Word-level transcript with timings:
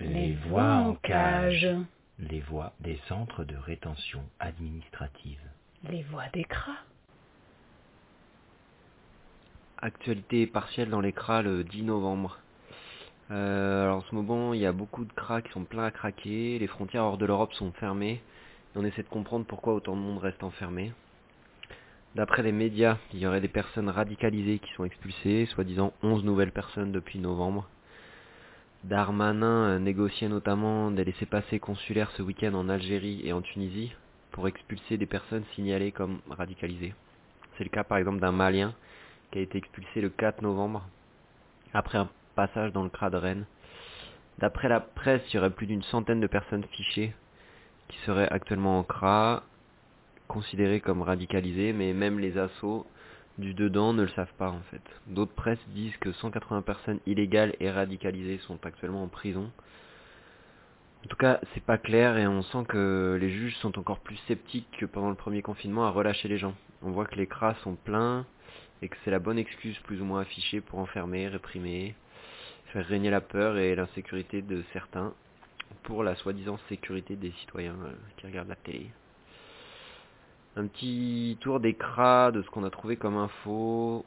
Les 0.00 0.34
voix 0.48 0.62
en 0.62 0.94
cage. 0.94 1.68
Les 2.18 2.40
voix 2.40 2.72
des 2.80 2.98
centres 3.08 3.44
de 3.44 3.56
rétention 3.56 4.22
administrative. 4.40 5.40
Les 5.90 6.02
voix 6.04 6.28
des 6.32 6.44
cras. 6.44 6.78
Actualité 9.78 10.46
partielle 10.46 10.88
dans 10.88 11.00
les 11.00 11.12
cras 11.12 11.42
le 11.42 11.64
10 11.64 11.82
novembre. 11.82 12.38
Euh, 13.30 13.84
alors 13.84 13.98
en 13.98 14.02
ce 14.02 14.14
moment, 14.14 14.54
il 14.54 14.60
y 14.60 14.66
a 14.66 14.72
beaucoup 14.72 15.04
de 15.04 15.12
cras 15.12 15.42
qui 15.42 15.52
sont 15.52 15.64
pleins 15.64 15.84
à 15.84 15.90
craquer, 15.90 16.58
les 16.58 16.66
frontières 16.66 17.04
hors 17.04 17.18
de 17.18 17.26
l'Europe 17.26 17.52
sont 17.54 17.72
fermées, 17.72 18.22
on 18.76 18.84
essaie 18.84 19.02
de 19.02 19.08
comprendre 19.08 19.46
pourquoi 19.46 19.74
autant 19.74 19.94
de 19.94 20.00
monde 20.00 20.18
reste 20.18 20.42
enfermé. 20.42 20.92
D'après 22.14 22.42
les 22.42 22.52
médias, 22.52 22.98
il 23.12 23.20
y 23.20 23.26
aurait 23.26 23.40
des 23.40 23.48
personnes 23.48 23.88
radicalisées 23.88 24.58
qui 24.58 24.72
sont 24.74 24.84
expulsées, 24.84 25.46
soi-disant 25.46 25.92
11 26.02 26.24
nouvelles 26.24 26.52
personnes 26.52 26.92
depuis 26.92 27.18
novembre. 27.18 27.68
Darmanin 28.84 29.64
euh, 29.64 29.78
négociait 29.78 30.28
notamment 30.28 30.90
des 30.90 31.04
laissés-passer 31.04 31.58
consulaires 31.58 32.10
ce 32.16 32.22
week-end 32.22 32.54
en 32.54 32.68
Algérie 32.68 33.22
et 33.24 33.32
en 33.32 33.40
Tunisie 33.40 33.92
pour 34.30 34.46
expulser 34.46 34.98
des 34.98 35.06
personnes 35.06 35.44
signalées 35.54 35.90
comme 35.90 36.20
radicalisées. 36.28 36.94
C'est 37.56 37.64
le 37.64 37.70
cas 37.70 37.84
par 37.84 37.98
exemple 37.98 38.20
d'un 38.20 38.32
Malien 38.32 38.74
qui 39.30 39.38
a 39.38 39.42
été 39.42 39.58
expulsé 39.58 40.00
le 40.00 40.10
4 40.10 40.42
novembre 40.42 40.86
après 41.72 41.98
un 41.98 42.08
passage 42.34 42.72
dans 42.72 42.82
le 42.82 42.90
CRA 42.90 43.10
de 43.10 43.16
Rennes. 43.16 43.46
D'après 44.38 44.68
la 44.68 44.80
presse, 44.80 45.22
il 45.30 45.36
y 45.36 45.38
aurait 45.38 45.50
plus 45.50 45.66
d'une 45.66 45.82
centaine 45.84 46.20
de 46.20 46.26
personnes 46.26 46.64
fichées 46.72 47.14
qui 47.88 47.98
seraient 48.06 48.28
actuellement 48.30 48.78
en 48.78 48.82
CRA, 48.84 49.42
considérées 50.28 50.80
comme 50.80 51.02
radicalisées, 51.02 51.72
mais 51.72 51.92
même 51.92 52.18
les 52.18 52.38
assauts 52.38 52.86
du 53.38 53.54
dedans 53.54 53.92
ne 53.92 54.02
le 54.02 54.08
savent 54.08 54.32
pas 54.38 54.50
en 54.50 54.60
fait. 54.70 54.82
D'autres 55.06 55.34
presses 55.34 55.64
disent 55.68 55.96
que 55.98 56.12
180 56.12 56.62
personnes 56.62 57.00
illégales 57.06 57.54
et 57.60 57.70
radicalisées 57.70 58.38
sont 58.46 58.58
actuellement 58.64 59.02
en 59.02 59.08
prison. 59.08 59.50
En 61.04 61.08
tout 61.08 61.16
cas, 61.16 61.40
c'est 61.52 61.62
pas 61.62 61.76
clair 61.76 62.16
et 62.16 62.26
on 62.26 62.42
sent 62.42 62.64
que 62.68 63.18
les 63.20 63.30
juges 63.30 63.56
sont 63.56 63.78
encore 63.78 64.00
plus 64.00 64.16
sceptiques 64.28 64.68
que 64.78 64.86
pendant 64.86 65.10
le 65.10 65.16
premier 65.16 65.42
confinement 65.42 65.84
à 65.84 65.90
relâcher 65.90 66.28
les 66.28 66.38
gens. 66.38 66.54
On 66.82 66.92
voit 66.92 67.04
que 67.04 67.16
les 67.16 67.26
cras 67.26 67.54
sont 67.62 67.74
pleins 67.74 68.24
et 68.80 68.88
que 68.88 68.96
c'est 69.04 69.10
la 69.10 69.18
bonne 69.18 69.38
excuse 69.38 69.78
plus 69.80 70.00
ou 70.00 70.04
moins 70.04 70.22
affichée 70.22 70.60
pour 70.60 70.78
enfermer, 70.78 71.28
réprimer, 71.28 71.94
faire 72.72 72.86
régner 72.86 73.10
la 73.10 73.20
peur 73.20 73.58
et 73.58 73.74
l'insécurité 73.74 74.40
de 74.40 74.62
certains 74.72 75.12
pour 75.84 76.02
la 76.02 76.14
soi-disant 76.16 76.58
sécurité 76.68 77.16
des 77.16 77.30
citoyens 77.40 77.76
euh, 77.84 77.92
qui 78.16 78.26
regardent 78.26 78.48
la 78.48 78.56
télé. 78.56 78.90
Un 80.56 80.66
petit 80.66 81.36
tour 81.40 81.60
des 81.60 81.74
cras 81.74 82.30
de 82.30 82.42
ce 82.42 82.50
qu'on 82.50 82.64
a 82.64 82.70
trouvé 82.70 82.96
comme 82.96 83.16
info. 83.16 84.04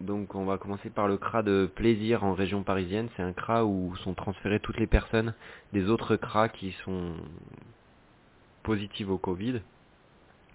Donc 0.00 0.34
on 0.34 0.44
va 0.44 0.58
commencer 0.58 0.90
par 0.90 1.08
le 1.08 1.16
CRA 1.16 1.42
de 1.42 1.70
plaisir 1.74 2.24
en 2.24 2.34
région 2.34 2.62
parisienne. 2.62 3.08
C'est 3.16 3.22
un 3.22 3.32
CRA 3.32 3.64
où 3.64 3.94
sont 3.96 4.14
transférées 4.14 4.60
toutes 4.60 4.78
les 4.78 4.86
personnes 4.86 5.32
des 5.72 5.88
autres 5.88 6.16
CRA 6.16 6.48
qui 6.48 6.72
sont 6.84 7.14
positives 8.62 9.10
au 9.10 9.18
Covid. 9.18 9.62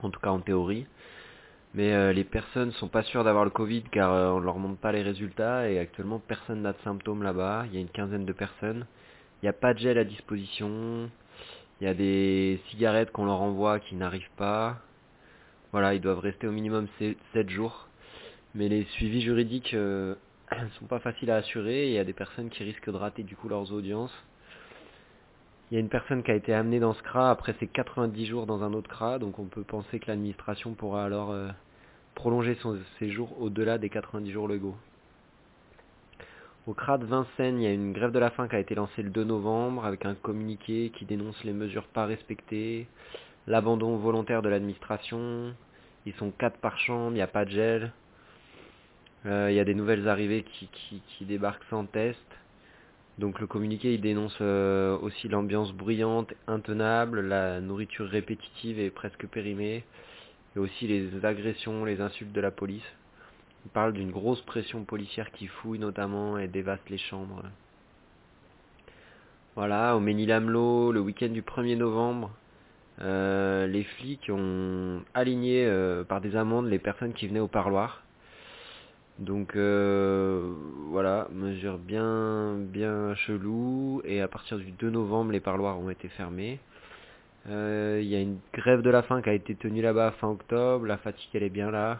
En 0.01 0.09
tout 0.09 0.19
cas 0.19 0.29
en 0.29 0.41
théorie. 0.41 0.85
Mais 1.73 1.93
euh, 1.93 2.11
les 2.11 2.25
personnes 2.25 2.71
sont 2.73 2.89
pas 2.89 3.03
sûres 3.03 3.23
d'avoir 3.23 3.45
le 3.45 3.51
Covid 3.51 3.83
car 3.83 4.11
euh, 4.11 4.31
on 4.31 4.39
leur 4.39 4.57
montre 4.57 4.79
pas 4.79 4.91
les 4.91 5.01
résultats 5.01 5.69
et 5.69 5.79
actuellement 5.79 6.19
personne 6.19 6.61
n'a 6.61 6.73
de 6.73 6.77
symptômes 6.83 7.23
là-bas. 7.23 7.63
Il 7.67 7.73
y 7.73 7.77
a 7.77 7.79
une 7.79 7.89
quinzaine 7.89 8.25
de 8.25 8.33
personnes. 8.33 8.85
Il 9.41 9.45
n'y 9.45 9.49
a 9.49 9.53
pas 9.53 9.73
de 9.73 9.79
gel 9.79 9.97
à 9.97 10.03
disposition. 10.03 11.09
Il 11.79 11.85
y 11.85 11.87
a 11.87 11.93
des 11.95 12.61
cigarettes 12.69 13.11
qu'on 13.11 13.25
leur 13.25 13.41
envoie 13.41 13.79
qui 13.79 13.95
n'arrivent 13.95 14.29
pas. 14.37 14.77
Voilà, 15.71 15.95
ils 15.95 16.01
doivent 16.01 16.19
rester 16.19 16.47
au 16.47 16.51
minimum 16.51 16.87
7 17.33 17.49
jours. 17.49 17.87
Mais 18.53 18.69
les 18.69 18.83
suivis 18.83 19.21
juridiques 19.21 19.73
euh, 19.73 20.15
sont 20.79 20.85
pas 20.85 20.99
faciles 20.99 21.31
à 21.31 21.37
assurer. 21.37 21.87
Il 21.87 21.93
y 21.93 21.97
a 21.97 22.03
des 22.03 22.13
personnes 22.13 22.49
qui 22.49 22.63
risquent 22.63 22.91
de 22.91 22.97
rater 22.97 23.23
du 23.23 23.35
coup 23.35 23.49
leurs 23.49 23.71
audiences. 23.73 24.13
Il 25.71 25.75
y 25.75 25.77
a 25.77 25.79
une 25.79 25.89
personne 25.89 26.21
qui 26.21 26.29
a 26.29 26.35
été 26.35 26.53
amenée 26.53 26.79
dans 26.81 26.93
ce 26.93 27.01
CRA 27.01 27.31
après 27.31 27.55
ses 27.59 27.67
90 27.67 28.25
jours 28.25 28.45
dans 28.45 28.61
un 28.61 28.73
autre 28.73 28.89
CRA, 28.89 29.19
donc 29.19 29.39
on 29.39 29.45
peut 29.45 29.63
penser 29.63 29.99
que 29.99 30.07
l'administration 30.07 30.73
pourra 30.73 31.05
alors 31.05 31.31
euh, 31.31 31.47
prolonger 32.13 32.55
son 32.55 32.77
séjour 32.99 33.41
au-delà 33.41 33.77
des 33.77 33.89
90 33.89 34.31
jours 34.31 34.49
légaux. 34.49 34.75
Au 36.67 36.75
CRA 36.75 36.99
de 36.99 37.05
Vincennes, 37.07 37.59
il 37.59 37.63
y 37.63 37.67
a 37.67 37.73
une 37.73 37.91
grève 37.91 38.11
de 38.11 38.19
la 38.19 38.29
faim 38.29 38.47
qui 38.47 38.55
a 38.55 38.59
été 38.59 38.75
lancée 38.75 39.01
le 39.01 39.09
2 39.09 39.23
novembre 39.23 39.83
avec 39.83 40.05
un 40.05 40.13
communiqué 40.13 40.91
qui 40.95 41.05
dénonce 41.05 41.43
les 41.43 41.53
mesures 41.53 41.87
pas 41.87 42.05
respectées, 42.05 42.85
l'abandon 43.47 43.97
volontaire 43.97 44.43
de 44.43 44.49
l'administration, 44.49 45.55
ils 46.05 46.13
sont 46.13 46.29
4 46.29 46.59
par 46.59 46.77
chambre, 46.77 47.13
il 47.13 47.15
n'y 47.15 47.21
a 47.21 47.27
pas 47.27 47.45
de 47.45 47.49
gel, 47.49 47.91
euh, 49.25 49.47
il 49.49 49.55
y 49.55 49.59
a 49.59 49.63
des 49.63 49.73
nouvelles 49.73 50.07
arrivées 50.07 50.43
qui 50.43 51.25
débarquent 51.25 51.65
sans 51.71 51.85
test. 51.85 52.19
Donc 53.17 53.39
le 53.39 53.47
communiqué 53.47 53.95
il 53.95 54.01
dénonce 54.01 54.37
euh, 54.41 54.95
aussi 54.99 55.29
l'ambiance 55.29 55.73
bruyante, 55.73 56.31
intenable, 56.45 57.21
la 57.21 57.59
nourriture 57.59 58.07
répétitive 58.07 58.79
et 58.79 58.91
presque 58.91 59.25
périmée, 59.25 59.83
et 60.55 60.59
aussi 60.59 60.85
les 60.85 61.25
agressions, 61.25 61.85
les 61.85 62.01
insultes 62.01 62.33
de 62.33 62.41
la 62.41 62.51
police. 62.51 62.85
Il 63.65 63.71
parle 63.71 63.93
d'une 63.93 64.11
grosse 64.11 64.41
pression 64.41 64.83
policière 64.83 65.31
qui 65.31 65.47
fouille 65.47 65.79
notamment 65.79 66.37
et 66.37 66.47
dévaste 66.47 66.89
les 66.89 66.97
chambres. 66.97 67.43
Voilà, 69.55 69.95
au 69.95 69.99
Ménil-Amelot, 69.99 70.91
le 70.91 71.01
week-end 71.01 71.27
du 71.27 71.41
1er 71.41 71.75
novembre, 71.75 72.31
euh, 73.01 73.67
les 73.67 73.83
flics 73.83 74.29
ont 74.29 75.01
aligné 75.13 75.65
euh, 75.65 76.03
par 76.03 76.21
des 76.21 76.35
amendes 76.35 76.67
les 76.67 76.79
personnes 76.79 77.13
qui 77.13 77.27
venaient 77.27 77.39
au 77.39 77.47
parloir. 77.47 78.03
Donc 79.19 79.55
euh, 79.55 80.53
voilà, 80.89 81.27
mesure 81.33 81.77
bien 81.77 82.55
bien 82.57 83.13
chelou 83.15 84.01
et 84.05 84.21
à 84.21 84.27
partir 84.27 84.57
du 84.57 84.71
2 84.71 84.89
novembre 84.89 85.31
les 85.31 85.39
parloirs 85.39 85.79
ont 85.79 85.89
été 85.89 86.07
fermés. 86.09 86.59
Il 87.47 88.07
y 88.07 88.15
a 88.15 88.21
une 88.21 88.37
grève 88.53 88.81
de 88.81 88.89
la 88.89 89.01
faim 89.01 89.21
qui 89.21 89.29
a 89.29 89.33
été 89.33 89.55
tenue 89.55 89.81
là-bas 89.81 90.11
fin 90.11 90.29
octobre, 90.29 90.85
la 90.85 90.97
fatigue 90.97 91.29
elle 91.33 91.43
est 91.43 91.49
bien 91.49 91.71
là. 91.71 91.99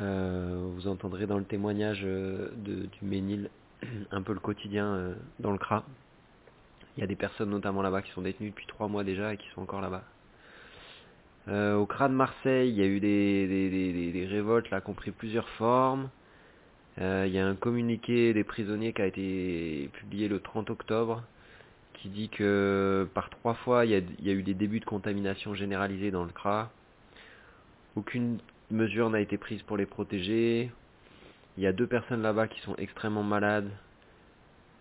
Vous 0.00 0.88
entendrez 0.88 1.26
dans 1.26 1.38
le 1.38 1.44
témoignage 1.44 2.02
de, 2.02 2.50
du 2.64 2.98
Ménil 3.02 3.50
un 4.10 4.22
peu 4.22 4.32
le 4.32 4.40
quotidien 4.40 5.14
dans 5.38 5.52
le 5.52 5.58
CRA. 5.58 5.84
Il 6.96 7.00
y 7.00 7.04
a 7.04 7.06
des 7.06 7.16
personnes 7.16 7.50
notamment 7.50 7.82
là-bas 7.82 8.02
qui 8.02 8.10
sont 8.12 8.22
détenues 8.22 8.50
depuis 8.50 8.66
trois 8.66 8.88
mois 8.88 9.04
déjà 9.04 9.34
et 9.34 9.36
qui 9.36 9.48
sont 9.54 9.62
encore 9.62 9.80
là-bas. 9.80 10.04
Euh, 11.48 11.74
au 11.76 11.86
CRA 11.86 12.08
de 12.08 12.14
Marseille, 12.14 12.70
il 12.70 12.76
y 12.76 12.82
a 12.82 12.86
eu 12.86 13.00
des, 13.00 13.46
des, 13.46 13.70
des, 13.92 14.12
des 14.12 14.26
révoltes 14.26 14.70
là, 14.70 14.80
qui 14.80 14.90
ont 14.90 14.94
pris 14.94 15.10
plusieurs 15.10 15.48
formes. 15.50 16.08
Euh, 17.00 17.24
il 17.26 17.32
y 17.32 17.38
a 17.38 17.46
un 17.46 17.54
communiqué 17.54 18.32
des 18.32 18.44
prisonniers 18.44 18.92
qui 18.92 19.02
a 19.02 19.06
été 19.06 19.90
publié 19.94 20.28
le 20.28 20.40
30 20.40 20.70
octobre 20.70 21.22
qui 21.94 22.08
dit 22.08 22.28
que 22.28 23.08
par 23.14 23.30
trois 23.30 23.54
fois 23.54 23.84
il 23.84 23.90
y, 23.90 23.94
a, 23.94 23.98
il 23.98 24.26
y 24.26 24.30
a 24.30 24.32
eu 24.32 24.42
des 24.42 24.54
débuts 24.54 24.80
de 24.80 24.84
contamination 24.84 25.54
généralisée 25.54 26.10
dans 26.10 26.24
le 26.24 26.30
CRA. 26.30 26.70
Aucune 27.96 28.38
mesure 28.74 29.10
n'a 29.10 29.20
été 29.20 29.38
prise 29.38 29.62
pour 29.62 29.76
les 29.76 29.86
protéger. 29.86 30.70
Il 31.56 31.62
y 31.62 31.66
a 31.66 31.72
deux 31.72 31.86
personnes 31.86 32.22
là-bas 32.22 32.48
qui 32.48 32.60
sont 32.60 32.74
extrêmement 32.76 33.22
malades, 33.22 33.70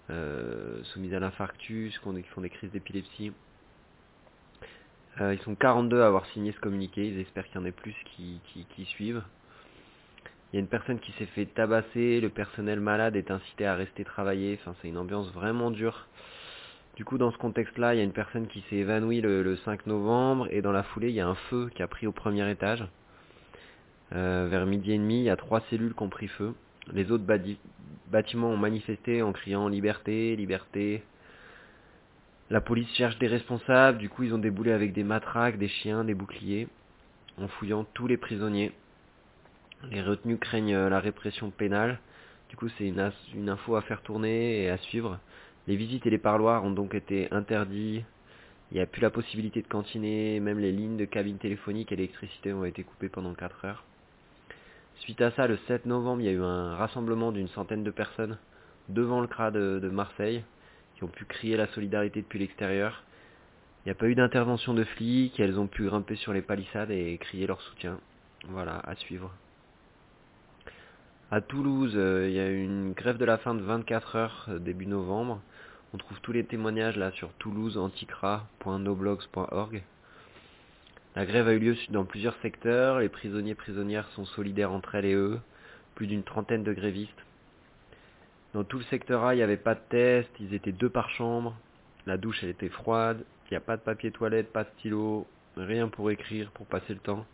euh, 0.09 0.83
soumises 0.83 1.13
à 1.13 1.19
l'infarctus, 1.19 1.97
qui 1.97 2.23
font 2.29 2.41
des 2.41 2.49
crises 2.49 2.71
d'épilepsie. 2.71 3.31
Euh, 5.21 5.33
ils 5.33 5.39
sont 5.41 5.55
42 5.55 6.01
à 6.01 6.07
avoir 6.07 6.25
signé 6.27 6.51
ce 6.53 6.59
communiqué, 6.59 7.07
ils 7.07 7.19
espèrent 7.19 7.45
qu'il 7.45 7.55
y 7.55 7.59
en 7.59 7.65
ait 7.65 7.71
plus 7.71 7.95
qui, 8.15 8.85
suivent. 8.85 9.21
Il 10.51 10.55
y 10.55 10.57
a 10.57 10.59
une 10.59 10.67
personne 10.67 10.99
qui 10.99 11.11
s'est 11.13 11.27
fait 11.27 11.45
tabasser, 11.45 12.19
le 12.19 12.29
personnel 12.29 12.79
malade 12.79 13.15
est 13.15 13.29
incité 13.29 13.65
à 13.65 13.75
rester 13.75 14.03
travailler, 14.03 14.57
enfin 14.59 14.75
c'est 14.81 14.87
une 14.87 14.97
ambiance 14.97 15.31
vraiment 15.34 15.69
dure. 15.69 16.07
Du 16.96 17.05
coup 17.05 17.17
dans 17.17 17.31
ce 17.31 17.37
contexte-là, 17.37 17.93
il 17.93 17.97
y 17.97 18.01
a 18.01 18.03
une 18.03 18.11
personne 18.11 18.47
qui 18.47 18.61
s'est 18.69 18.78
évanouie 18.78 19.22
le, 19.22 19.55
5 19.57 19.85
novembre 19.87 20.47
et 20.51 20.61
dans 20.61 20.72
la 20.72 20.84
foulée 20.84 21.09
il 21.09 21.16
y 21.16 21.22
a 21.22 21.28
un 21.28 21.35
feu 21.35 21.69
qui 21.75 21.84
a 21.84 21.87
pris 21.87 22.07
au 22.07 22.11
premier 22.11 22.49
étage. 22.49 22.84
Euh, 24.13 24.47
vers 24.49 24.65
midi 24.65 24.91
et 24.91 24.97
demi, 24.97 25.19
il 25.19 25.23
y 25.23 25.29
a 25.29 25.35
trois 25.35 25.61
cellules 25.69 25.93
qui 25.95 26.03
ont 26.03 26.09
pris 26.09 26.27
feu. 26.27 26.53
Les 26.91 27.11
autres 27.11 27.25
bâtiments 28.11 28.49
ont 28.49 28.57
manifesté 28.57 29.21
en 29.21 29.31
criant 29.31 29.67
liberté, 29.67 30.35
liberté. 30.35 31.03
La 32.49 32.61
police 32.61 32.93
cherche 32.95 33.17
des 33.17 33.27
responsables, 33.27 33.97
du 33.97 34.09
coup 34.09 34.23
ils 34.23 34.33
ont 34.33 34.37
déboulé 34.37 34.71
avec 34.71 34.93
des 34.93 35.03
matraques, 35.03 35.57
des 35.57 35.69
chiens, 35.69 36.03
des 36.03 36.13
boucliers, 36.13 36.67
en 37.39 37.47
fouillant 37.47 37.85
tous 37.93 38.05
les 38.05 38.17
prisonniers. 38.17 38.71
Les 39.89 40.01
retenus 40.01 40.39
craignent 40.39 40.77
la 40.77 40.99
répression 40.99 41.49
pénale, 41.49 41.99
du 42.49 42.57
coup 42.57 42.67
c'est 42.77 42.87
une, 42.87 43.11
une, 43.33 43.49
info 43.49 43.75
à 43.75 43.81
faire 43.81 44.01
tourner 44.01 44.61
et 44.61 44.69
à 44.69 44.77
suivre. 44.77 45.19
Les 45.67 45.77
visites 45.77 46.05
et 46.05 46.09
les 46.09 46.17
parloirs 46.17 46.63
ont 46.65 46.71
donc 46.71 46.93
été 46.93 47.29
interdits, 47.31 48.03
il 48.71 48.75
n'y 48.75 48.81
a 48.81 48.85
plus 48.85 49.01
la 49.01 49.09
possibilité 49.09 49.61
de 49.61 49.67
cantiner, 49.67 50.39
même 50.39 50.59
les 50.59 50.71
lignes 50.71 50.97
de 50.97 51.05
cabine 51.05 51.37
téléphonique 51.37 51.91
et 51.91 51.95
l'électricité 51.95 52.53
ont 52.53 52.65
été 52.65 52.83
coupées 52.83 53.09
pendant 53.09 53.33
4 53.33 53.65
heures. 53.65 53.83
Suite 55.03 55.22
à 55.22 55.32
ça, 55.32 55.47
le 55.47 55.58
7 55.67 55.85
novembre, 55.85 56.22
il 56.22 56.28
y 56.28 56.29
a 56.29 56.32
eu 56.32 56.41
un 56.41 56.78
rassemblement 56.78 57.34
d'une 57.34 57.50
centaine 57.50 57.84
de 57.84 57.91
personnes 57.91 58.38
devant 58.88 59.20
le 59.20 59.28
CRA 59.28 59.52
de, 59.52 59.90
Marseille 59.91 60.46
qui 60.96 61.03
ont 61.03 61.09
pu 61.09 61.26
crier 61.26 61.58
la 61.58 61.67
solidarité 61.67 62.22
depuis 62.22 62.40
l'extérieur. 62.40 63.03
Il 63.84 63.90
n'y 63.90 63.91
a 63.91 63.96
pas 63.96 64.08
eu 64.08 64.16
d'intervention 64.16 64.73
de 64.73 64.85
flics, 64.85 65.38
elles 65.41 65.59
ont 65.59 65.67
pu 65.67 65.84
grimper 65.84 66.16
sur 66.16 66.32
les 66.32 66.41
palissades 66.41 66.90
et 66.90 67.17
crier 67.17 67.47
leur 67.47 67.59
soutien. 67.64 68.00
Voilà, 68.47 68.79
à 68.79 68.96
suivre. 68.96 69.29
À 71.32 71.41
Toulouse, 71.41 71.96
euh, 71.97 72.29
il 72.29 72.35
y 72.35 72.40
a 72.40 72.49
eu 72.49 72.64
une 72.64 72.94
grève 72.94 73.17
de 73.17 73.26
la 73.26 73.38
faim 73.38 73.56
de 73.56 73.61
24 73.61 74.16
heures 74.16 74.46
euh, 74.47 74.58
début 74.58 74.85
novembre. 74.85 75.41
On 75.94 75.97
trouve 75.97 76.22
tous 76.22 76.32
les 76.32 76.46
témoignages 76.46 76.96
là 76.96 77.11
sur 77.11 77.34
toulouseanticra.noblogs.org. 77.40 79.84
La 81.15 81.25
grève 81.25 81.47
a 81.47 81.53
eu 81.53 81.59
lieu 81.59 81.75
dans 81.89 82.05
plusieurs 82.05 82.35
secteurs. 82.41 82.99
Les 82.99 83.09
prisonniers 83.09 83.51
et 83.51 83.55
prisonnières 83.55 84.07
sont 84.09 84.25
solidaires 84.25 84.71
entre 84.71 84.95
elles 84.95 85.05
et 85.05 85.13
eux. 85.13 85.39
Plus 85.93 86.07
d'une 86.07 86.23
trentaine 86.23 86.63
de 86.63 86.73
grévistes. 86.73 87.11
Dans 88.53 88.63
tout 88.63 88.79
le 88.79 88.83
secteur 88.85 89.23
A, 89.23 89.35
il 89.35 89.37
n'y 89.37 89.43
avait 89.43 89.57
pas 89.57 89.75
de 89.75 89.81
test. 89.89 90.29
Ils 90.39 90.55
étaient 90.55 90.71
deux 90.71 90.89
par 90.89 91.09
chambre. 91.11 91.55
La 92.07 92.17
douche, 92.17 92.39
elle 92.43 92.49
était 92.49 92.69
froide. 92.69 93.23
Il 93.49 93.53
n'y 93.53 93.57
a 93.57 93.61
pas 93.61 93.77
de 93.77 93.81
papier 93.81 94.09
toilette, 94.09 94.51
pas 94.51 94.63
de 94.63 94.69
stylo. 94.79 95.27
Rien 95.55 95.87
pour 95.87 96.09
écrire, 96.09 96.49
pour 96.51 96.65
passer 96.65 96.93
le 96.93 96.99
temps. 96.99 97.25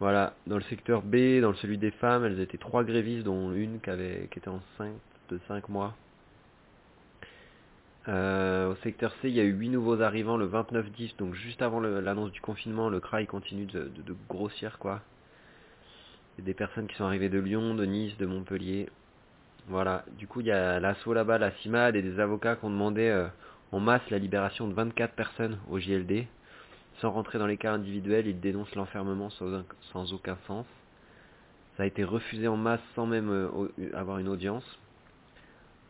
Voilà. 0.00 0.34
Dans 0.48 0.56
le 0.56 0.62
secteur 0.64 1.02
B, 1.02 1.40
dans 1.40 1.54
celui 1.54 1.78
des 1.78 1.92
femmes, 1.92 2.24
elles 2.24 2.40
étaient 2.40 2.58
trois 2.58 2.82
grévistes, 2.82 3.24
dont 3.24 3.52
une 3.52 3.80
qui, 3.80 3.90
avait, 3.90 4.28
qui 4.32 4.40
était 4.40 4.48
enceinte 4.48 4.98
de 5.30 5.38
5 5.46 5.68
mois. 5.68 5.94
Euh, 8.08 8.70
au 8.70 8.74
secteur 8.76 9.12
C, 9.22 9.28
il 9.28 9.34
y 9.34 9.40
a 9.40 9.44
eu 9.44 9.52
8 9.52 9.70
nouveaux 9.70 10.02
arrivants 10.02 10.36
le 10.36 10.46
29-10, 10.46 11.16
donc 11.16 11.34
juste 11.34 11.62
avant 11.62 11.80
l'annonce 11.80 12.32
du 12.32 12.40
confinement, 12.40 12.90
le 12.90 13.00
CRA 13.00 13.24
continue 13.24 13.64
de, 13.64 13.90
grossir 14.28 14.78
quoi. 14.78 15.00
Il 16.36 16.42
y 16.42 16.44
a 16.44 16.46
des 16.46 16.54
personnes 16.54 16.86
qui 16.86 16.96
sont 16.96 17.04
arrivées 17.04 17.30
de 17.30 17.38
Lyon, 17.38 17.74
de 17.74 17.86
Nice, 17.86 18.16
de 18.18 18.26
Montpellier. 18.26 18.90
Voilà, 19.68 20.04
du 20.18 20.26
coup 20.26 20.40
il 20.40 20.46
y 20.48 20.52
a 20.52 20.80
l'assaut 20.80 21.14
là-bas, 21.14 21.38
la 21.38 21.52
CIMAD 21.62 21.96
et 21.96 22.02
des 22.02 22.20
avocats 22.20 22.56
qui 22.56 22.66
ont 22.66 22.70
demandé 22.70 23.08
euh, 23.08 23.26
en 23.72 23.80
masse 23.80 24.02
la 24.10 24.18
libération 24.18 24.68
de 24.68 24.74
24 24.74 25.14
personnes 25.14 25.58
au 25.70 25.78
JLD. 25.78 26.26
Sans 27.00 27.10
rentrer 27.10 27.38
dans 27.38 27.46
les 27.46 27.56
cas 27.56 27.72
individuels, 27.72 28.26
ils 28.26 28.38
dénoncent 28.38 28.74
l'enfermement 28.74 29.30
sans, 29.30 30.12
aucun 30.12 30.36
sens. 30.46 30.66
Ça 31.76 31.84
a 31.84 31.86
été 31.86 32.04
refusé 32.04 32.46
en 32.48 32.56
masse 32.56 32.82
sans 32.94 33.06
même 33.06 33.30
euh, 33.30 33.68
avoir 33.94 34.18
une 34.18 34.28
audience. 34.28 34.78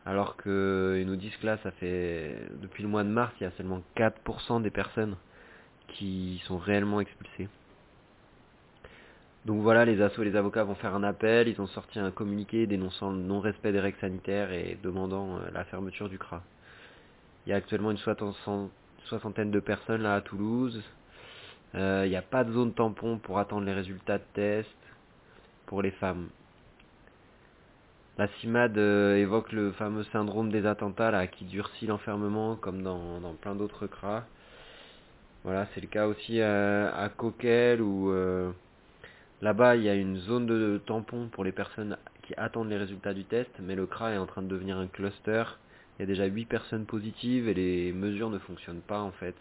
Alors 0.06 0.36
qu'ils 0.36 1.06
nous 1.06 1.16
disent 1.16 1.36
que 1.36 1.46
là, 1.46 1.58
ça 1.62 1.70
fait 1.72 2.36
depuis 2.60 2.82
le 2.82 2.88
mois 2.88 3.04
de 3.04 3.08
mars, 3.08 3.32
il 3.40 3.44
y 3.44 3.46
a 3.46 3.50
seulement 3.52 3.82
4% 3.96 4.60
des 4.62 4.70
personnes 4.70 5.16
qui 5.88 6.42
sont 6.46 6.58
réellement 6.58 7.00
expulsées. 7.00 7.48
Donc 9.46 9.60
voilà, 9.60 9.84
les 9.84 10.00
assos 10.00 10.22
et 10.22 10.24
les 10.24 10.36
avocats 10.36 10.64
vont 10.64 10.74
faire 10.74 10.94
un 10.94 11.02
appel, 11.02 11.48
ils 11.48 11.60
ont 11.60 11.66
sorti 11.66 11.98
un 11.98 12.10
communiqué 12.10 12.66
dénonçant 12.66 13.10
le 13.10 13.18
non-respect 13.18 13.72
des 13.72 13.80
règles 13.80 13.98
sanitaires 13.98 14.50
et 14.52 14.78
demandant 14.82 15.36
euh, 15.36 15.40
la 15.52 15.64
fermeture 15.64 16.08
du 16.08 16.18
CRA. 16.18 16.42
Il 17.46 17.50
y 17.50 17.52
a 17.52 17.56
actuellement 17.56 17.90
une 17.90 17.98
soixantaine 17.98 19.50
de 19.50 19.60
personnes 19.60 20.02
là 20.02 20.14
à 20.14 20.20
Toulouse. 20.22 20.82
Euh, 21.74 22.04
il 22.06 22.10
n'y 22.10 22.16
a 22.16 22.22
pas 22.22 22.44
de 22.44 22.52
zone 22.52 22.72
tampon 22.72 23.18
pour 23.18 23.38
attendre 23.38 23.66
les 23.66 23.74
résultats 23.74 24.16
de 24.16 24.24
test 24.32 24.76
pour 25.66 25.82
les 25.82 25.90
femmes. 25.90 26.28
La 28.16 28.28
CIMAD 28.28 28.78
euh, 28.78 29.16
évoque 29.16 29.50
le 29.50 29.72
fameux 29.72 30.04
syndrome 30.04 30.50
des 30.52 30.66
attentats 30.66 31.10
là, 31.10 31.26
qui 31.26 31.44
durcit 31.44 31.86
l'enfermement 31.86 32.54
comme 32.54 32.82
dans, 32.82 33.34
plein 33.40 33.56
d'autres 33.56 33.88
cras. 33.88 34.24
Voilà, 35.42 35.66
c'est 35.74 35.80
le 35.80 35.88
cas 35.88 36.06
aussi 36.06 36.40
à, 36.40 37.10
Coquel 37.16 37.82
où 37.82 38.12
euh, 38.12 38.52
là-bas 39.42 39.74
il 39.74 39.82
y 39.82 39.88
a 39.88 39.94
une 39.94 40.16
zone 40.18 40.46
de 40.46 40.80
tampon 40.86 41.28
pour 41.32 41.42
les 41.42 41.50
personnes 41.50 41.98
qui 42.22 42.34
attendent 42.36 42.70
les 42.70 42.78
résultats 42.78 43.14
du 43.14 43.24
test, 43.24 43.50
mais 43.60 43.74
le 43.74 43.86
CRA 43.86 44.12
est 44.12 44.18
en 44.18 44.26
train 44.26 44.42
de 44.42 44.48
devenir 44.48 44.78
un 44.78 44.86
cluster. 44.86 45.42
Il 45.98 46.02
y 46.02 46.04
a 46.04 46.06
déjà 46.06 46.24
8 46.24 46.44
personnes 46.46 46.86
positives 46.86 47.48
et 47.48 47.54
les 47.54 47.92
mesures 47.92 48.30
ne 48.30 48.38
fonctionnent 48.38 48.80
pas 48.80 49.00
en 49.00 49.10
fait. 49.10 49.34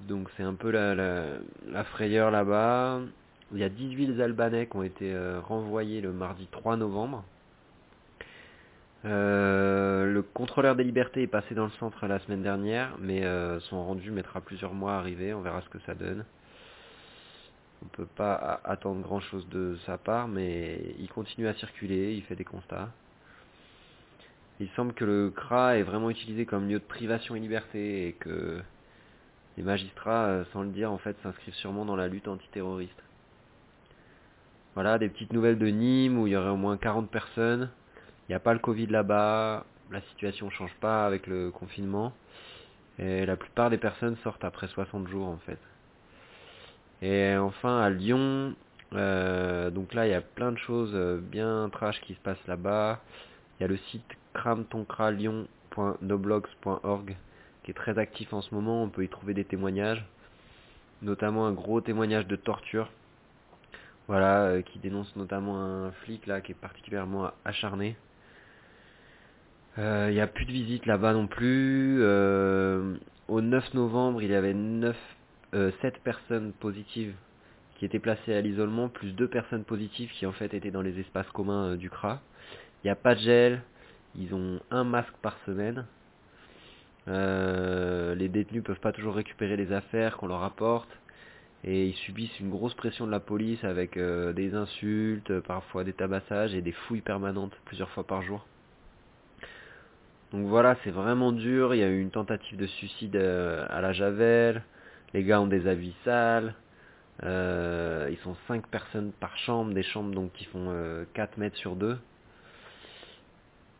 Donc 0.00 0.28
c'est 0.36 0.42
un 0.42 0.54
peu 0.54 0.70
la, 0.70 0.96
la 0.96 1.84
frayeur 1.84 2.32
là-bas. 2.32 3.00
Il 3.52 3.58
y 3.58 3.64
a 3.64 3.68
18 3.68 4.20
Albanais 4.20 4.66
qui 4.66 4.76
ont 4.76 4.82
été 4.82 5.14
euh, 5.14 5.40
renvoyés 5.40 6.00
le 6.00 6.12
mardi 6.12 6.48
3 6.50 6.76
novembre. 6.76 7.24
Euh, 9.04 10.12
le 10.12 10.22
contrôleur 10.22 10.74
des 10.74 10.82
libertés 10.82 11.22
est 11.22 11.28
passé 11.28 11.54
dans 11.54 11.66
le 11.66 11.70
centre 11.78 12.08
la 12.08 12.18
semaine 12.20 12.42
dernière, 12.42 12.96
mais 12.98 13.24
euh, 13.24 13.60
son 13.60 13.86
rendu 13.86 14.10
mettra 14.10 14.40
plusieurs 14.40 14.74
mois 14.74 14.94
à 14.94 14.98
arriver, 14.98 15.32
on 15.32 15.42
verra 15.42 15.60
ce 15.62 15.68
que 15.68 15.78
ça 15.86 15.94
donne. 15.94 16.24
On 17.84 17.88
peut 17.88 18.08
pas 18.16 18.60
attendre 18.64 19.00
grand 19.02 19.20
chose 19.20 19.46
de 19.50 19.76
sa 19.86 19.96
part, 19.96 20.26
mais 20.26 20.96
il 20.98 21.08
continue 21.08 21.46
à 21.46 21.54
circuler, 21.54 22.14
il 22.14 22.22
fait 22.22 22.34
des 22.34 22.44
constats. 22.44 22.90
Il 24.58 24.68
semble 24.70 24.92
que 24.92 25.04
le 25.04 25.30
CRA 25.30 25.76
est 25.76 25.82
vraiment 25.84 26.10
utilisé 26.10 26.46
comme 26.46 26.68
lieu 26.68 26.80
de 26.80 26.84
privation 26.84 27.36
et 27.36 27.40
liberté 27.40 28.08
et 28.08 28.12
que 28.14 28.60
les 29.56 29.62
magistrats, 29.62 30.44
sans 30.52 30.62
le 30.62 30.70
dire, 30.70 30.90
en 30.90 30.98
fait, 30.98 31.16
s'inscrivent 31.22 31.54
sûrement 31.54 31.84
dans 31.84 31.96
la 31.96 32.08
lutte 32.08 32.26
antiterroriste. 32.26 33.05
Voilà, 34.76 34.98
des 34.98 35.08
petites 35.08 35.32
nouvelles 35.32 35.58
de 35.58 35.66
Nîmes 35.68 36.18
où 36.18 36.26
il 36.26 36.34
y 36.34 36.36
aurait 36.36 36.50
au 36.50 36.56
moins 36.56 36.76
40 36.76 37.10
personnes. 37.10 37.70
Il 38.28 38.32
n'y 38.32 38.34
a 38.34 38.40
pas 38.40 38.52
le 38.52 38.58
Covid 38.58 38.88
là-bas. 38.88 39.64
La 39.90 40.02
situation 40.02 40.44
ne 40.46 40.50
change 40.50 40.74
pas 40.82 41.06
avec 41.06 41.26
le 41.26 41.50
confinement. 41.50 42.12
Et 42.98 43.24
la 43.24 43.38
plupart 43.38 43.70
des 43.70 43.78
personnes 43.78 44.18
sortent 44.22 44.44
après 44.44 44.68
60 44.68 45.08
jours 45.08 45.28
en 45.28 45.38
fait. 45.38 45.58
Et 47.00 47.34
enfin 47.38 47.80
à 47.80 47.88
Lyon, 47.88 48.54
euh, 48.92 49.70
donc 49.70 49.94
là 49.94 50.06
il 50.06 50.10
y 50.10 50.14
a 50.14 50.20
plein 50.20 50.52
de 50.52 50.58
choses 50.58 50.90
euh, 50.92 51.20
bien 51.22 51.70
trash 51.72 51.98
qui 52.02 52.12
se 52.12 52.20
passent 52.20 52.46
là-bas. 52.46 53.00
Il 53.58 53.62
y 53.62 53.64
a 53.64 53.68
le 53.68 53.78
site 53.78 54.04
crametoncralion.noblogs.org 54.34 57.16
qui 57.64 57.70
est 57.70 57.74
très 57.74 57.98
actif 57.98 58.34
en 58.34 58.42
ce 58.42 58.54
moment. 58.54 58.82
On 58.82 58.90
peut 58.90 59.04
y 59.04 59.08
trouver 59.08 59.32
des 59.32 59.46
témoignages, 59.46 60.04
notamment 61.00 61.46
un 61.46 61.52
gros 61.52 61.80
témoignage 61.80 62.26
de 62.26 62.36
torture 62.36 62.90
voilà, 64.08 64.44
euh, 64.44 64.62
qui 64.62 64.78
dénonce 64.78 65.14
notamment 65.16 65.60
un 65.60 65.90
flic 66.04 66.26
là 66.26 66.40
qui 66.40 66.52
est 66.52 66.56
particulièrement 66.56 67.30
acharné. 67.44 67.96
Il 69.76 69.82
euh, 69.82 70.10
n'y 70.10 70.20
a 70.20 70.26
plus 70.26 70.46
de 70.46 70.52
visite 70.52 70.86
là-bas 70.86 71.12
non 71.12 71.26
plus. 71.26 71.98
Euh, 72.00 72.96
au 73.28 73.40
9 73.40 73.74
novembre, 73.74 74.22
il 74.22 74.30
y 74.30 74.34
avait 74.34 74.54
9, 74.54 74.96
7 75.52 75.98
personnes 76.02 76.52
positives 76.52 77.14
qui 77.78 77.84
étaient 77.84 77.98
placées 77.98 78.34
à 78.34 78.40
l'isolement, 78.40 78.88
plus 78.88 79.12
2 79.12 79.28
personnes 79.28 79.64
positives 79.64 80.10
qui 80.12 80.24
en 80.24 80.32
fait 80.32 80.54
étaient 80.54 80.70
dans 80.70 80.82
les 80.82 80.98
espaces 81.00 81.28
communs 81.30 81.76
du 81.76 81.90
CRA. 81.90 82.20
Il 82.82 82.86
n'y 82.86 82.90
a 82.90 82.96
pas 82.96 83.14
de 83.14 83.20
gel, 83.20 83.62
ils 84.16 84.34
ont 84.34 84.60
un 84.70 84.84
masque 84.84 85.16
par 85.20 85.36
semaine. 85.44 85.84
les 87.06 88.28
détenus 88.28 88.62
peuvent 88.62 88.80
pas 88.80 88.92
toujours 88.92 89.14
récupérer 89.16 89.56
les 89.56 89.72
affaires 89.72 90.16
qu'on 90.16 90.28
leur 90.28 90.42
apporte 90.42 90.88
et 91.66 91.88
ils 91.88 91.96
subissent 91.96 92.38
une 92.38 92.50
grosse 92.50 92.74
pression 92.74 93.06
de 93.06 93.10
la 93.10 93.18
police 93.18 93.62
avec 93.64 93.96
euh, 93.96 94.32
des 94.32 94.54
insultes, 94.54 95.40
parfois 95.40 95.82
des 95.82 95.92
tabassages 95.92 96.54
et 96.54 96.62
des 96.62 96.72
fouilles 96.72 97.00
permanentes 97.00 97.54
plusieurs 97.64 97.90
fois 97.90 98.04
par 98.04 98.22
jour. 98.22 98.46
Donc 100.32 100.46
voilà, 100.46 100.76
c'est 100.84 100.90
vraiment 100.90 101.32
dur. 101.32 101.74
Il 101.74 101.78
y 101.78 101.82
a 101.82 101.88
eu 101.88 102.00
une 102.00 102.10
tentative 102.10 102.56
de 102.56 102.66
suicide 102.66 103.16
euh, 103.16 103.66
à 103.68 103.80
la 103.80 103.92
Javel. 103.92 104.62
Les 105.12 105.24
gars 105.24 105.40
ont 105.40 105.48
des 105.48 105.66
avis 105.66 105.94
sales. 106.04 106.54
Euh, 107.24 108.08
ils 108.10 108.18
sont 108.18 108.36
5 108.46 108.68
personnes 108.68 109.10
par 109.18 109.36
chambre, 109.38 109.72
des 109.72 109.82
chambres 109.82 110.14
donc 110.14 110.32
qui 110.34 110.44
font 110.44 110.72
4 111.14 111.38
mètres 111.38 111.56
sur 111.56 111.74
2. 111.74 111.98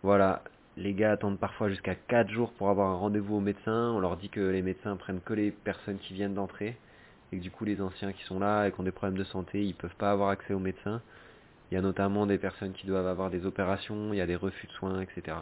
Voilà, 0.02 0.42
les 0.76 0.94
gars 0.94 1.12
attendent 1.12 1.38
parfois 1.38 1.68
jusqu'à 1.68 1.94
4 1.94 2.30
jours 2.30 2.52
pour 2.52 2.70
avoir 2.70 2.90
un 2.90 2.96
rendez-vous 2.96 3.36
au 3.36 3.40
médecin. 3.40 3.92
On 3.94 4.00
leur 4.00 4.16
dit 4.16 4.30
que 4.30 4.40
les 4.40 4.62
médecins 4.62 4.96
prennent 4.96 5.20
que 5.20 5.34
les 5.34 5.50
personnes 5.50 5.98
qui 5.98 6.14
viennent 6.14 6.34
d'entrer 6.34 6.76
et 7.32 7.38
que 7.38 7.42
du 7.42 7.50
coup 7.50 7.64
les 7.64 7.80
anciens 7.80 8.12
qui 8.12 8.22
sont 8.24 8.38
là 8.38 8.66
et 8.66 8.72
qui 8.72 8.80
ont 8.80 8.84
des 8.84 8.92
problèmes 8.92 9.18
de 9.18 9.24
santé, 9.24 9.64
ils 9.64 9.74
peuvent 9.74 9.96
pas 9.96 10.10
avoir 10.10 10.30
accès 10.30 10.54
aux 10.54 10.58
médecins. 10.58 11.00
Il 11.70 11.74
y 11.74 11.78
a 11.78 11.80
notamment 11.80 12.26
des 12.26 12.38
personnes 12.38 12.72
qui 12.72 12.86
doivent 12.86 13.06
avoir 13.06 13.30
des 13.30 13.44
opérations, 13.44 14.12
il 14.12 14.16
y 14.16 14.20
a 14.20 14.26
des 14.26 14.36
refus 14.36 14.66
de 14.66 14.72
soins, 14.72 15.00
etc. 15.00 15.38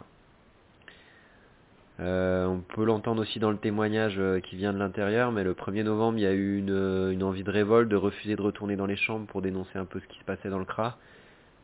Euh, 2.01 2.45
on 2.45 2.59
peut 2.59 2.83
l'entendre 2.83 3.21
aussi 3.21 3.39
dans 3.39 3.51
le 3.51 3.57
témoignage 3.57 4.15
euh, 4.17 4.41
qui 4.41 4.57
vient 4.57 4.73
de 4.73 4.77
l'intérieur, 4.77 5.31
mais 5.31 5.43
le 5.43 5.53
1er 5.53 5.83
novembre, 5.83 6.17
il 6.17 6.23
y 6.23 6.27
a 6.27 6.33
eu 6.33 6.57
une, 6.57 6.71
euh, 6.71 7.11
une, 7.11 7.23
envie 7.23 7.43
de 7.43 7.51
révolte, 7.51 7.87
de 7.87 7.95
refuser 7.95 8.35
de 8.35 8.41
retourner 8.41 8.75
dans 8.75 8.85
les 8.85 8.97
chambres 8.97 9.27
pour 9.27 9.41
dénoncer 9.41 9.77
un 9.77 9.85
peu 9.85 10.01
ce 10.01 10.07
qui 10.07 10.19
se 10.19 10.25
passait 10.25 10.49
dans 10.49 10.59
le 10.59 10.65
CRA. 10.65 10.97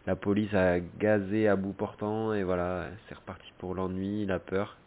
La 0.07 0.15
police 0.15 0.53
a 0.53 0.79
gazé 0.79 1.47
à 1.47 1.55
bout 1.55 1.73
portant 1.73 2.33
et 2.33 2.43
voilà, 2.43 2.87
c'est 3.07 3.15
reparti 3.15 3.51
pour 3.59 3.75
l'ennui, 3.75 4.25
la 4.25 4.39
peur. 4.39 4.77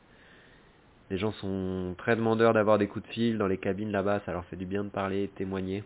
Les 1.11 1.19
gens 1.19 1.33
sont 1.33 1.95
très 1.99 2.17
demandeurs 2.17 2.55
d'avoir 2.55 2.79
des 2.79 2.89
coups 2.89 3.07
de 3.07 3.13
fil 3.13 3.39
dans 3.39 3.47
les 3.47 3.59
cabines 3.59 3.93
là-bas, 3.93 4.21
ça 4.25 4.33
leur 4.33 4.45
fait 4.47 4.57
du 4.57 4.67
bien 4.67 4.85
de 4.85 4.89
parler, 4.89 5.27
de 5.27 5.33
témoigner. 5.33 5.85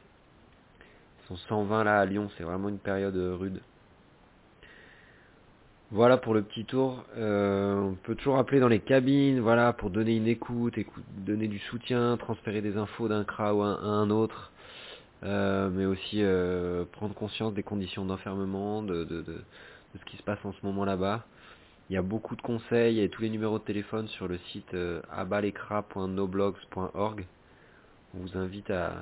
Ils 1.25 1.28
sont 1.28 1.37
120 1.37 1.84
là 1.84 2.00
à 2.00 2.04
Lyon, 2.06 2.30
c'est 2.37 2.44
vraiment 2.44 2.68
une 2.68 2.78
période 2.78 3.16
rude. 3.16 3.60
Voilà 5.90 6.18
pour 6.18 6.34
le 6.34 6.42
petit 6.42 6.66
tour. 6.66 7.02
Euh, 7.16 7.80
on 7.80 7.94
peut 7.94 8.14
toujours 8.14 8.37
appeler 8.37 8.60
dans 8.60 8.68
les 8.68 8.80
cabines, 8.80 9.40
voilà, 9.40 9.72
pour 9.72 9.88
donner 9.88 10.16
une 10.16 10.26
écoute, 10.26 10.78
donner 11.16 11.48
du 11.48 11.58
soutien, 11.58 12.18
transférer 12.18 12.60
des 12.60 12.76
infos 12.76 13.08
d'un 13.08 13.25
CRA 13.25 13.54
ou 13.54 13.62
à 13.62 13.68
un, 13.68 14.10
autre, 14.10 14.52
euh, 15.22 15.70
mais 15.72 15.87
aussi 15.87 16.22
euh, 16.22 16.84
prendre 16.92 17.14
conscience 17.14 17.54
des 17.54 17.62
conditions 17.62 18.04
d'enfermement, 18.04 18.82
de, 18.82 19.04
de, 19.04 19.25
ce 19.98 20.04
qui 20.04 20.18
se 20.18 20.22
passe 20.22 20.44
en 20.44 20.52
ce 20.52 20.58
moment 20.62 20.84
là-bas. 20.84 21.25
Il 21.90 21.95
y 21.95 21.97
a 21.97 22.02
beaucoup 22.02 22.37
de 22.37 22.42
conseils 22.42 23.00
et 23.00 23.09
tous 23.09 23.23
les 23.23 23.30
numéros 23.30 23.59
de 23.59 23.64
téléphone 23.64 24.09
sur 24.09 24.28
le 24.28 24.38
site 24.52 24.75
euh. 24.75 25.00
On 28.14 28.18
vous 28.18 28.37
invite 28.37 28.71
à, 28.71 28.92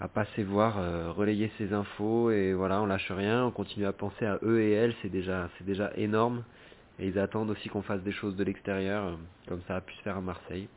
à 0.00 0.08
passer 0.08 0.42
voir, 0.42 0.78
euh, 0.78 1.12
relayer 1.12 1.52
ces 1.58 1.72
infos 1.72 2.30
et 2.30 2.52
voilà, 2.54 2.82
on 2.82 2.86
lâche 2.86 3.10
rien, 3.10 3.44
on 3.44 3.50
continue 3.52 3.86
à 3.86 3.92
penser 3.92 4.26
à 4.26 4.38
eux 4.42 4.60
et 4.60 4.72
elles, 4.72 4.94
c'est 5.02 5.08
déjà, 5.08 5.48
c'est 5.58 5.64
déjà 5.64 5.92
énorme. 5.96 6.42
Et 6.98 7.06
ils 7.06 7.18
attendent 7.18 7.50
aussi 7.50 7.68
qu'on 7.68 7.82
fasse 7.82 8.02
des 8.02 8.12
choses 8.12 8.34
de 8.34 8.42
l'extérieur, 8.42 9.04
euh, 9.04 9.14
comme 9.46 9.60
ça 9.68 9.76
a 9.76 9.80
pu 9.80 9.94
se 9.94 10.02
faire 10.02 10.16
à 10.16 10.20
Marseille. 10.20 10.68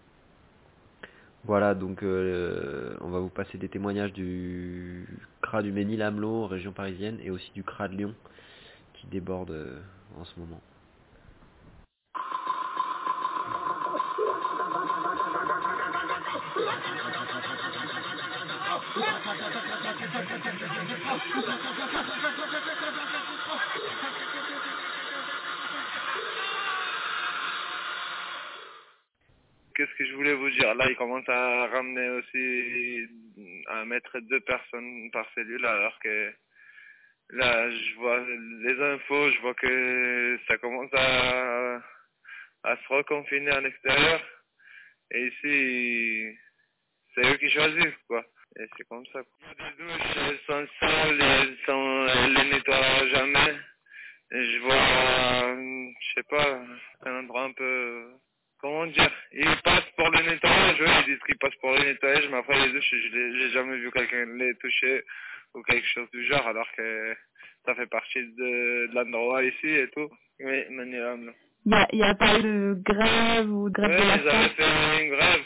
Voilà, 1.44 1.74
donc 1.74 2.03
euh, 2.03 2.96
on 3.01 3.10
va 3.10 3.20
vous 3.20 3.30
passer 3.30 3.58
des 3.58 3.68
témoignages 3.70 4.13
du 4.13 5.08
CRA 5.41 5.63
du 5.63 5.72
Ménil-Amelot, 5.72 6.46
région 6.46 6.72
parisienne, 6.72 7.18
et 7.24 7.32
aussi 7.32 7.51
du 7.56 7.63
CRA 7.63 7.88
de 7.88 7.96
Lyon, 7.96 8.13
qui 8.94 9.08
déborde 9.08 9.50
euh, 9.50 9.80
en 10.20 10.25
ce 10.25 10.39
moment. 10.39 10.62
Qu'est-ce 29.74 29.96
que 29.98 30.06
je 30.06 30.13
voulais 30.15 30.34
vous 30.34 30.50
dire 30.51 30.75
Là, 30.75 30.86
il 30.89 30.96
commence 30.96 31.27
à 31.27 31.68
ramener 31.68 32.10
aussi, 32.10 33.08
à 33.68 33.86
mettre 33.86 34.20
deux 34.20 34.39
personnes 34.41 35.10
par 35.12 35.25
cellule, 35.34 35.65
alors 35.65 35.98
que 36.00 36.32
là, 37.31 37.69
je 37.69 37.95
vois 37.95 38.19
les 38.19 38.81
infos, 38.81 39.31
je 39.31 39.41
vois 39.41 39.53
que 39.55 40.39
ça 40.47 40.57
commence 40.57 40.89
à, 40.93 41.81
à 42.63 42.77
se 42.77 42.88
reconfiner 42.93 43.51
à 43.51 43.61
l'extérieur. 43.61 44.21
Et 45.11 45.27
ici, 45.27 46.38
c'est 47.13 47.25
eux 47.25 47.38
qui 47.38 47.50
choisissent, 47.50 48.03
quoi. 48.07 48.23
Et 48.59 48.65
c'est 48.77 48.88
comme 48.88 49.05
ça. 49.07 49.21
Les 49.59 49.83
douches, 49.83 50.17
elles 50.17 50.39
sont 50.45 50.67
sales, 50.79 51.21
elles, 51.21 51.57
sont, 51.65 52.07
elles 52.07 52.33
les 52.33 52.51
nettoient 52.51 53.07
jamais. 53.07 53.55
Et 54.33 54.43
je 54.45 54.59
vois, 54.59 55.55
je 56.00 56.13
sais 56.15 56.27
pas, 56.29 56.61
un 57.05 57.19
endroit 57.19 57.43
un 57.43 57.53
peu 57.53 58.11
comment 58.61 58.85
dire, 58.85 59.11
ils 59.31 59.61
passent 59.63 59.89
pour 59.97 60.09
le 60.11 60.21
nettoyage, 60.21 60.77
oui, 60.79 60.88
ils 61.00 61.05
disent 61.05 61.23
qu'ils 61.25 61.38
passent 61.38 61.55
pour 61.55 61.71
le 61.71 61.83
nettoyage, 61.83 62.27
mais 62.29 62.38
après 62.38 62.67
les 62.67 62.73
douches, 62.73 62.93
je 62.93 63.17
n'ai 63.17 63.50
jamais 63.50 63.77
vu 63.77 63.91
quelqu'un 63.91 64.25
les 64.38 64.53
toucher 64.55 65.03
ou 65.53 65.63
quelque 65.63 65.88
chose 65.88 66.10
du 66.12 66.25
genre, 66.25 66.48
alors 66.48 66.72
que 66.77 67.15
ça 67.65 67.75
fait 67.75 67.88
partie 67.88 68.20
de, 68.20 68.88
de 68.88 68.96
l'endroit 68.96 69.43
ici 69.43 69.67
et 69.67 69.89
tout. 69.89 70.10
Oui, 70.39 70.65
maniable. 70.70 71.34
Il 71.65 71.77
n'y 71.93 72.03
a, 72.03 72.15
pas 72.15 72.39
de 72.39 72.75
grève 72.84 73.50
ou 73.51 73.70
de 73.70 73.74
grève 73.74 73.91
oui, 73.91 74.01
de 74.01 74.08
la 74.08 74.15
ils 74.17 74.29
avaient 74.29 74.50
fait 74.55 75.03
une 75.03 75.12
grève, 75.12 75.46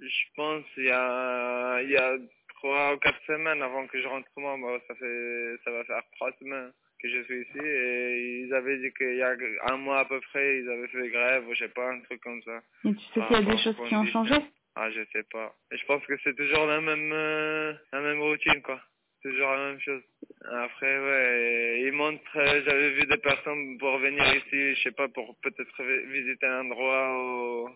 je 0.00 0.24
pense, 0.34 0.64
il 0.76 0.84
y 0.84 0.90
a, 0.90 1.82
il 1.82 1.90
y 1.90 1.96
a 1.96 2.16
trois 2.56 2.94
ou 2.94 2.98
quatre 2.98 3.20
semaines 3.26 3.62
avant 3.62 3.86
que 3.86 4.00
je 4.00 4.08
rentre 4.08 4.28
moi, 4.36 4.56
moi, 4.56 4.80
ça 4.88 4.94
fait, 4.96 5.56
ça 5.64 5.70
va 5.70 5.84
faire 5.84 6.02
trois 6.16 6.32
semaines 6.40 6.72
que 7.00 7.08
je 7.08 7.22
suis 7.22 7.42
ici 7.42 7.58
et 7.58 8.44
ils 8.44 8.54
avaient 8.54 8.78
dit 8.78 8.92
qu'il 8.92 9.16
y 9.16 9.22
a 9.22 9.34
un 9.70 9.76
mois 9.76 10.00
à 10.00 10.04
peu 10.04 10.20
près, 10.20 10.58
ils 10.58 10.68
avaient 10.68 10.88
fait 10.88 11.08
grève 11.08 11.46
ou 11.48 11.54
je 11.54 11.60
sais 11.60 11.70
pas, 11.70 11.90
un 11.90 12.00
truc 12.00 12.20
comme 12.22 12.42
ça. 12.42 12.60
Et 12.84 12.94
tu 12.94 13.04
sais 13.14 13.20
qu'il 13.26 13.36
y 13.36 13.50
a 13.50 13.54
des 13.54 13.58
choses 13.58 13.76
qui 13.88 13.94
ont 13.94 14.06
changé? 14.06 14.34
Ah, 14.76 14.90
je 14.90 15.00
sais 15.12 15.24
pas. 15.32 15.54
Et 15.72 15.76
je 15.76 15.86
pense 15.86 16.04
que 16.06 16.14
c'est 16.22 16.36
toujours 16.36 16.66
la 16.66 16.80
même, 16.80 17.12
euh, 17.12 17.72
la 17.92 18.00
même 18.00 18.20
routine, 18.20 18.62
quoi. 18.62 18.80
Toujours 19.22 19.50
la 19.50 19.70
même 19.70 19.80
chose. 19.80 20.02
Après, 20.50 20.98
ouais, 20.98 21.82
ils 21.84 21.92
montrent, 21.92 22.36
euh, 22.36 22.62
j'avais 22.64 22.90
vu 22.90 23.04
des 23.06 23.18
personnes 23.18 23.76
pour 23.78 23.98
venir 23.98 24.24
ici, 24.34 24.74
je 24.74 24.82
sais 24.82 24.92
pas, 24.92 25.08
pour 25.08 25.36
peut-être 25.42 25.82
vi- 25.82 26.06
visiter 26.22 26.46
un 26.46 26.60
endroit 26.60 27.18
ou 27.18 27.68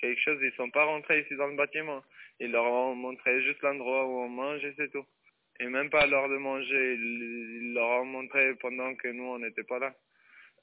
quelque 0.00 0.20
chose, 0.20 0.38
ils 0.42 0.52
sont 0.52 0.70
pas 0.70 0.84
rentrés 0.84 1.20
ici 1.20 1.36
dans 1.36 1.48
le 1.48 1.56
bâtiment. 1.56 2.02
Ils 2.40 2.50
leur 2.50 2.64
ont 2.64 2.94
montré 2.94 3.42
juste 3.42 3.60
l'endroit 3.62 4.06
où 4.06 4.20
on 4.20 4.28
mange 4.28 4.64
et 4.64 4.72
c'est 4.76 4.90
tout. 4.90 5.04
Et 5.60 5.66
même 5.66 5.90
pas 5.90 6.02
à 6.02 6.06
l'heure 6.06 6.28
de 6.28 6.36
manger, 6.36 6.94
ils, 6.94 7.74
leur 7.74 8.02
ont 8.02 8.04
montré 8.06 8.54
pendant 8.56 8.94
que 8.94 9.08
nous 9.08 9.24
on 9.24 9.38
n'était 9.38 9.64
pas 9.64 9.78
là. 9.78 9.94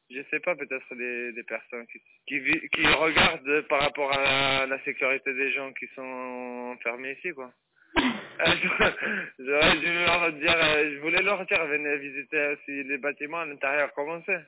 Je 0.10 0.22
sais 0.32 0.40
pas, 0.40 0.56
peut-être 0.56 0.96
des, 0.96 1.32
des 1.34 1.44
personnes 1.44 1.86
qui, 1.88 2.00
qui, 2.28 2.88
regardent 2.88 3.62
par 3.68 3.82
rapport 3.82 4.12
à 4.12 4.22
la, 4.22 4.66
la 4.68 4.84
sécurité 4.84 5.34
des 5.34 5.52
gens 5.54 5.72
qui 5.74 5.88
sont 5.96 6.74
enfermés 6.76 7.14
ici, 7.14 7.32
quoi. 7.34 7.52
J'aurais 9.40 9.78
dû 9.78 9.94
leur 10.06 10.34
dire, 10.34 10.56
euh, 10.56 10.96
je 10.96 11.00
voulais 11.02 11.22
leur 11.22 11.46
dire, 11.46 11.66
venez 11.66 11.98
visiter 11.98 12.54
aussi 12.54 12.84
les 12.84 12.98
bâtiments 12.98 13.40
à 13.40 13.46
l'intérieur, 13.46 13.92
comment 13.96 14.22
c'est. 14.26 14.42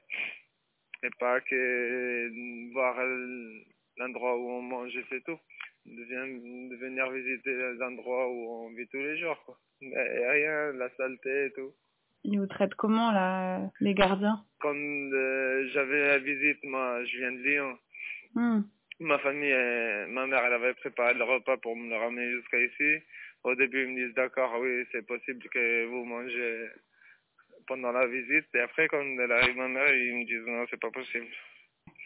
Et 1.04 1.10
pas 1.20 1.40
que 1.42 1.56
euh, 1.56 2.72
voir 2.74 2.98
euh, 3.00 3.60
l'endroit 3.98 4.38
où 4.38 4.50
on 4.50 4.62
mange, 4.62 4.96
et 4.96 5.06
c'est 5.10 5.24
tout. 5.24 5.40
De, 5.86 6.02
de 6.02 6.76
venir 6.78 7.10
visiter 7.12 7.56
les 7.56 7.82
endroits 7.84 8.28
où 8.28 8.66
on 8.66 8.70
vit 8.70 8.88
tous 8.88 8.98
les 8.98 9.18
jours, 9.20 9.40
quoi. 9.46 9.58
Mais 9.82 10.32
rien, 10.32 10.72
la 10.74 10.90
saleté 10.98 11.46
et 11.46 11.52
tout. 11.52 11.74
Ils 12.24 12.40
vous 12.40 12.48
traitent 12.48 12.74
comment, 12.74 13.12
là, 13.12 13.70
les 13.80 13.94
gardiens? 13.94 14.44
Comme 14.60 15.14
euh, 15.14 15.68
j'avais 15.74 16.08
la 16.08 16.18
visite, 16.18 16.64
moi, 16.64 17.04
je 17.06 17.18
viens 17.18 17.32
de 17.32 17.38
Lyon. 17.38 17.78
Hmm. 18.34 18.62
Ma 19.00 19.20
famille, 19.20 19.54
ma 20.08 20.26
mère, 20.26 20.44
elle 20.46 20.54
avait 20.54 20.74
préparé 20.76 21.14
le 21.14 21.24
repas 21.24 21.58
pour 21.58 21.76
me 21.76 21.90
le 21.90 21.98
ramener 21.98 22.32
jusqu'à 22.32 22.58
ici. 22.64 23.04
Au 23.46 23.56
début, 23.56 23.84
ils 23.84 23.90
me 23.90 24.06
disent 24.08 24.16
d'accord, 24.16 24.58
oui, 24.60 24.86
c'est 24.92 25.06
possible 25.06 25.44
que 25.50 25.86
vous 25.86 26.04
mangez 26.04 26.70
pendant 27.68 27.92
la 27.92 28.08
visite. 28.08 28.48
Et 28.56 28.60
après, 28.60 28.88
quand 28.88 29.02
elle 29.04 29.32
arrive, 29.32 29.56
ma 29.56 29.68
mère, 29.68 29.94
ils 29.94 30.16
me 30.18 30.26
disent 30.26 30.48
non, 30.48 30.66
c'est 30.70 30.80
pas 30.82 30.92
possible. 30.92 31.28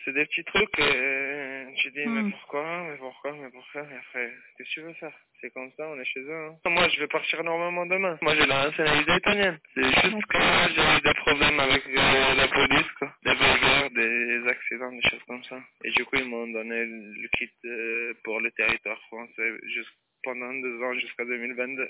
C'est 0.06 0.14
des 0.14 0.26
petits 0.26 0.44
trucs, 0.46 0.80
euh, 0.80 1.66
tu 1.78 1.92
dis, 1.92 2.06
mais 2.08 2.24
Hmm. 2.24 2.32
pourquoi, 2.32 2.84
mais 2.90 2.98
pourquoi, 2.98 3.34
mais 3.34 3.50
pourquoi, 3.52 3.82
et 3.82 3.98
après, 3.98 4.34
qu'est-ce 4.58 4.70
que 4.70 4.74
tu 4.74 4.82
veux 4.82 4.94
faire? 4.94 5.14
C'est 5.42 5.52
comme 5.54 5.72
ça, 5.78 5.88
on 5.90 6.00
est 6.00 6.06
chez 6.06 6.22
eux. 6.22 6.34
hein. 6.34 6.56
Moi, 6.66 6.88
je 6.90 7.00
vais 7.02 7.08
partir 7.08 7.44
normalement 7.44 7.86
demain. 7.86 8.18
Moi, 8.22 8.36
j'ai 8.36 8.46
la 8.46 8.66
nationalité 8.68 9.12
italienne. 9.16 9.60
C'est 9.76 9.84
juste 9.84 10.26
que 10.26 10.38
j'ai 10.76 10.98
eu 10.98 11.02
des 11.04 11.14
problèmes 11.20 11.60
avec 11.60 11.84
euh, 11.88 12.34
la 12.36 12.48
police, 12.48 12.92
quoi. 12.98 13.14
Des 13.24 13.36
bagarres, 13.36 13.90
des 13.92 14.48
accidents, 14.48 14.92
des 14.92 15.10
choses 15.10 15.24
comme 15.28 15.44
ça. 15.44 15.60
Et 15.86 15.92
du 15.92 16.06
coup, 16.06 16.16
ils 16.18 16.26
m'ont 16.28 16.48
donné 16.48 16.86
le 16.86 17.28
kit 17.38 17.52
euh, 17.66 18.14
pour 18.24 18.40
le 18.42 18.52
territoire 18.52 19.00
français 19.08 19.52
juste 19.68 19.90
pendant 20.24 20.54
deux 20.54 20.82
ans, 20.84 20.94
jusqu'à 20.94 21.26
2022. 21.26 21.90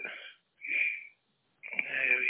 Eh 1.72 1.78
oui. 2.20 2.28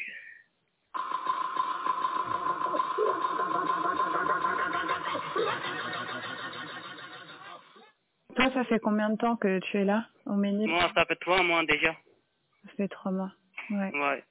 Toi, 8.36 8.52
ça 8.54 8.64
fait 8.66 8.80
combien 8.80 9.10
de 9.10 9.18
temps 9.18 9.36
que 9.36 9.60
tu 9.60 9.78
es 9.78 9.86
là, 9.86 10.06
au 10.26 10.36
Ménil? 10.36 10.70
Moi, 10.70 10.90
ça 10.96 11.06
fait 11.06 11.16
trois 11.18 11.44
mois 11.44 11.64
déjà. 11.66 11.94
Ça 12.66 12.72
fait 12.78 12.88
trois 12.88 13.12
mois. 13.12 13.32
Ouais. 13.70 13.92
Ouais. 13.94 14.24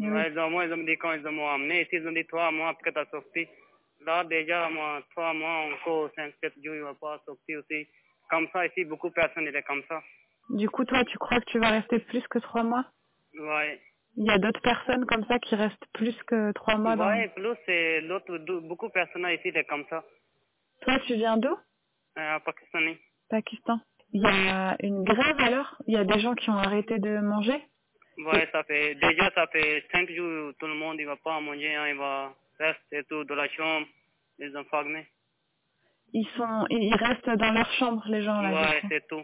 Oui. 0.00 0.08
Ouais, 0.10 0.30
ils 0.30 0.38
ont, 0.38 0.50
moi, 0.50 0.64
ils 0.66 0.72
ont 0.72 0.76
dit 0.78 0.96
quand 0.96 1.12
ils 1.12 1.22
m'ont 1.22 1.48
amené 1.48 1.82
ici, 1.82 1.90
ils 1.96 2.06
ont 2.06 2.12
dit 2.12 2.26
trois 2.26 2.52
mois 2.52 2.68
après 2.68 2.92
ta 2.92 3.04
sortie. 3.06 3.48
Là, 4.06 4.22
déjà, 4.24 4.68
moi, 4.68 5.02
trois 5.10 5.32
mois, 5.34 5.72
encore 5.72 6.10
cinq, 6.14 6.32
sept 6.40 6.54
jours, 6.62 6.74
il 6.76 6.82
va 6.82 6.94
pas 6.94 7.20
sortir 7.26 7.58
aussi. 7.58 7.88
Comme 8.30 8.46
ça, 8.52 8.64
ici, 8.66 8.84
beaucoup 8.84 9.08
de 9.08 9.14
personnes 9.14 9.48
étaient 9.48 9.62
comme 9.62 9.82
ça. 9.88 10.00
Du 10.50 10.68
coup, 10.70 10.84
toi, 10.84 11.04
tu 11.04 11.18
crois 11.18 11.40
que 11.40 11.50
tu 11.50 11.58
vas 11.58 11.70
rester 11.70 11.98
plus 12.00 12.26
que 12.28 12.38
trois 12.38 12.62
mois? 12.62 12.84
Ouais. 13.38 13.80
Il 14.16 14.24
y 14.26 14.30
a 14.30 14.38
d'autres 14.38 14.60
personnes 14.62 15.06
comme 15.06 15.24
ça 15.26 15.38
qui 15.38 15.54
restent 15.54 15.86
plus 15.94 16.16
que 16.24 16.52
trois 16.52 16.76
mois 16.78 16.96
dans... 16.96 17.06
Ouais, 17.08 17.28
plus, 17.28 17.54
c'est 17.66 18.00
l'autre, 18.02 18.36
dou- 18.38 18.62
beaucoup 18.62 18.88
de 18.88 18.92
personnes 18.92 19.26
ici 19.28 19.48
étaient 19.48 19.64
comme 19.64 19.84
ça. 19.90 20.04
Toi, 20.82 20.98
tu 21.06 21.14
viens 21.14 21.36
d'où? 21.36 21.56
Euh, 22.18 22.38
Pakistanais. 22.40 22.98
Pakistan. 23.30 23.80
Il 24.12 24.22
y 24.22 24.26
a 24.26 24.76
une 24.80 25.04
grève 25.04 25.38
alors? 25.40 25.76
Il 25.86 25.94
y 25.94 25.98
a 25.98 26.04
des 26.04 26.18
gens 26.20 26.34
qui 26.34 26.50
ont 26.50 26.56
arrêté 26.58 26.98
de 26.98 27.18
manger? 27.20 27.62
Ouais, 28.18 28.48
ça 28.52 28.64
fait, 28.64 28.94
déjà, 28.96 29.30
ça 29.34 29.46
fait 29.48 29.84
cinq 29.92 30.10
jours, 30.10 30.52
tout 30.58 30.66
le 30.66 30.74
monde, 30.74 30.96
il 30.98 31.06
va 31.06 31.16
pas 31.16 31.40
manger, 31.40 31.74
hein, 31.76 31.88
il 31.88 31.96
va 31.96 32.34
rester 32.58 33.04
tout 33.04 33.24
dans 33.24 33.36
la 33.36 33.48
chambre, 33.50 33.86
les 34.38 34.56
enfermés. 34.56 35.06
Ils 36.12 36.26
sont, 36.36 36.66
ils 36.70 36.94
restent 36.94 37.28
dans 37.30 37.52
leur 37.52 37.70
chambre, 37.74 38.02
les 38.08 38.22
gens 38.22 38.40
là. 38.40 38.50
Ouais, 38.52 38.82
c'est 38.88 39.06
tout. 39.08 39.22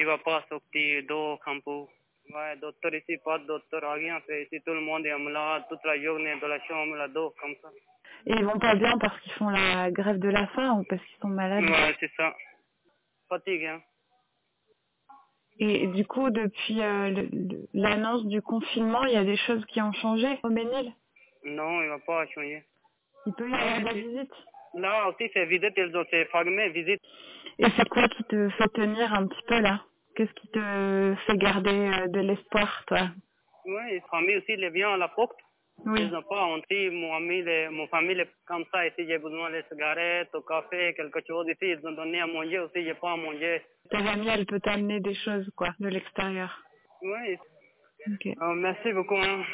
Il 0.00 0.06
va 0.06 0.16
pas 0.18 0.44
sortir 0.48 1.02
comme 1.44 1.60
pour. 1.62 1.90
Ouais, 2.32 2.56
docteur 2.60 2.94
ici, 2.94 3.16
pas 3.24 3.38
de 3.40 3.46
docteur, 3.46 3.82
rien. 3.94 4.20
C'est 4.28 4.44
ici, 4.44 4.60
tout 4.64 4.72
le 4.72 4.80
monde 4.80 5.04
est 5.04 5.18
malade 5.18 5.64
toute 5.68 5.84
la 5.84 6.00
journée 6.00 6.38
dans 6.40 6.46
la 6.46 6.60
chambre, 6.66 6.94
là-dedans, 6.94 7.32
comme 7.40 7.54
ça. 7.60 7.68
Et 8.26 8.32
ils 8.32 8.44
vont 8.44 8.60
pas 8.60 8.76
bien 8.76 8.96
parce 8.98 9.18
qu'ils 9.20 9.32
font 9.32 9.48
la 9.48 9.90
grève 9.90 10.20
de 10.20 10.28
la 10.28 10.46
faim 10.48 10.78
ou 10.78 10.84
parce 10.84 11.02
qu'ils 11.02 11.18
sont 11.20 11.28
malades? 11.28 11.64
Ouais, 11.64 11.96
c'est 11.98 12.12
ça. 12.16 12.32
Fatigue, 13.28 13.64
hein. 13.64 13.82
Et 15.58 15.88
du 15.88 16.06
coup, 16.06 16.30
depuis 16.30 16.80
euh, 16.80 17.26
l'annonce 17.74 18.24
du 18.26 18.40
confinement, 18.40 19.04
il 19.06 19.14
y 19.14 19.16
a 19.16 19.24
des 19.24 19.36
choses 19.38 19.66
qui 19.66 19.82
ont 19.82 19.92
changé 19.94 20.38
au 20.44 20.48
Ménil? 20.50 20.92
Non, 21.44 21.82
il 21.82 21.88
va 21.88 21.98
pas 21.98 22.24
changer. 22.28 22.62
Il 23.26 23.32
peut 23.32 23.50
y 23.50 23.54
avoir 23.54 23.92
des 23.92 24.00
visites? 24.00 24.34
Là 24.74 25.08
aussi, 25.08 25.28
c'est 25.32 25.46
visite, 25.46 25.72
ils 25.76 25.96
ont 25.96 26.04
c'est 26.08 26.26
fermé, 26.26 26.68
visite. 26.68 27.00
Et 27.58 27.66
c'est 27.76 27.88
quoi 27.88 28.06
qui 28.08 28.22
te 28.24 28.48
fait 28.50 28.68
tenir 28.68 29.12
un 29.12 29.26
petit 29.26 29.42
peu 29.48 29.58
là? 29.60 29.80
Qu'est-ce 30.18 30.32
qui 30.32 30.48
te 30.48 31.14
fait 31.28 31.36
garder 31.38 31.70
euh, 31.70 32.08
de 32.08 32.18
l'espoir, 32.18 32.84
toi? 32.88 33.10
Ouais, 33.66 33.90
les 33.92 34.00
familles 34.10 34.38
aussi, 34.38 34.56
les 34.56 34.70
viens 34.70 34.94
à 34.94 34.96
la 34.96 35.06
porte. 35.06 35.38
Oui. 35.86 36.00
Ils 36.02 36.10
n'ont 36.10 36.22
pas 36.24 36.44
honte. 36.44 36.64
Mon 36.72 37.14
ami, 37.14 37.40
les- 37.42 37.68
mon 37.68 37.86
famille 37.86 38.18
est 38.18 38.28
comme 38.44 38.64
ça. 38.72 38.84
Ici, 38.84 39.06
j'ai 39.06 39.18
besoin 39.18 39.48
de 39.52 39.62
cigarettes, 39.70 40.34
au 40.34 40.40
café, 40.42 40.92
quelque 40.94 41.20
chose. 41.24 41.46
Ici, 41.48 41.66
ils 41.70 41.86
ont 41.86 41.92
donné 41.92 42.20
à 42.20 42.26
manger 42.26 42.58
aussi. 42.58 42.82
J'ai 42.82 42.94
pas 42.94 43.12
à 43.12 43.16
manger. 43.16 43.62
Ta 43.90 44.02
famille, 44.02 44.28
elle 44.28 44.44
peut 44.46 44.58
t'amener 44.58 44.98
des 44.98 45.14
choses, 45.14 45.48
quoi, 45.54 45.68
de 45.78 45.86
l'extérieur. 45.88 46.50
Oui. 47.00 47.36
Ok. 48.12 48.26
Euh, 48.26 48.54
merci 48.54 48.92
beaucoup. 48.92 49.16
hein. 49.18 49.44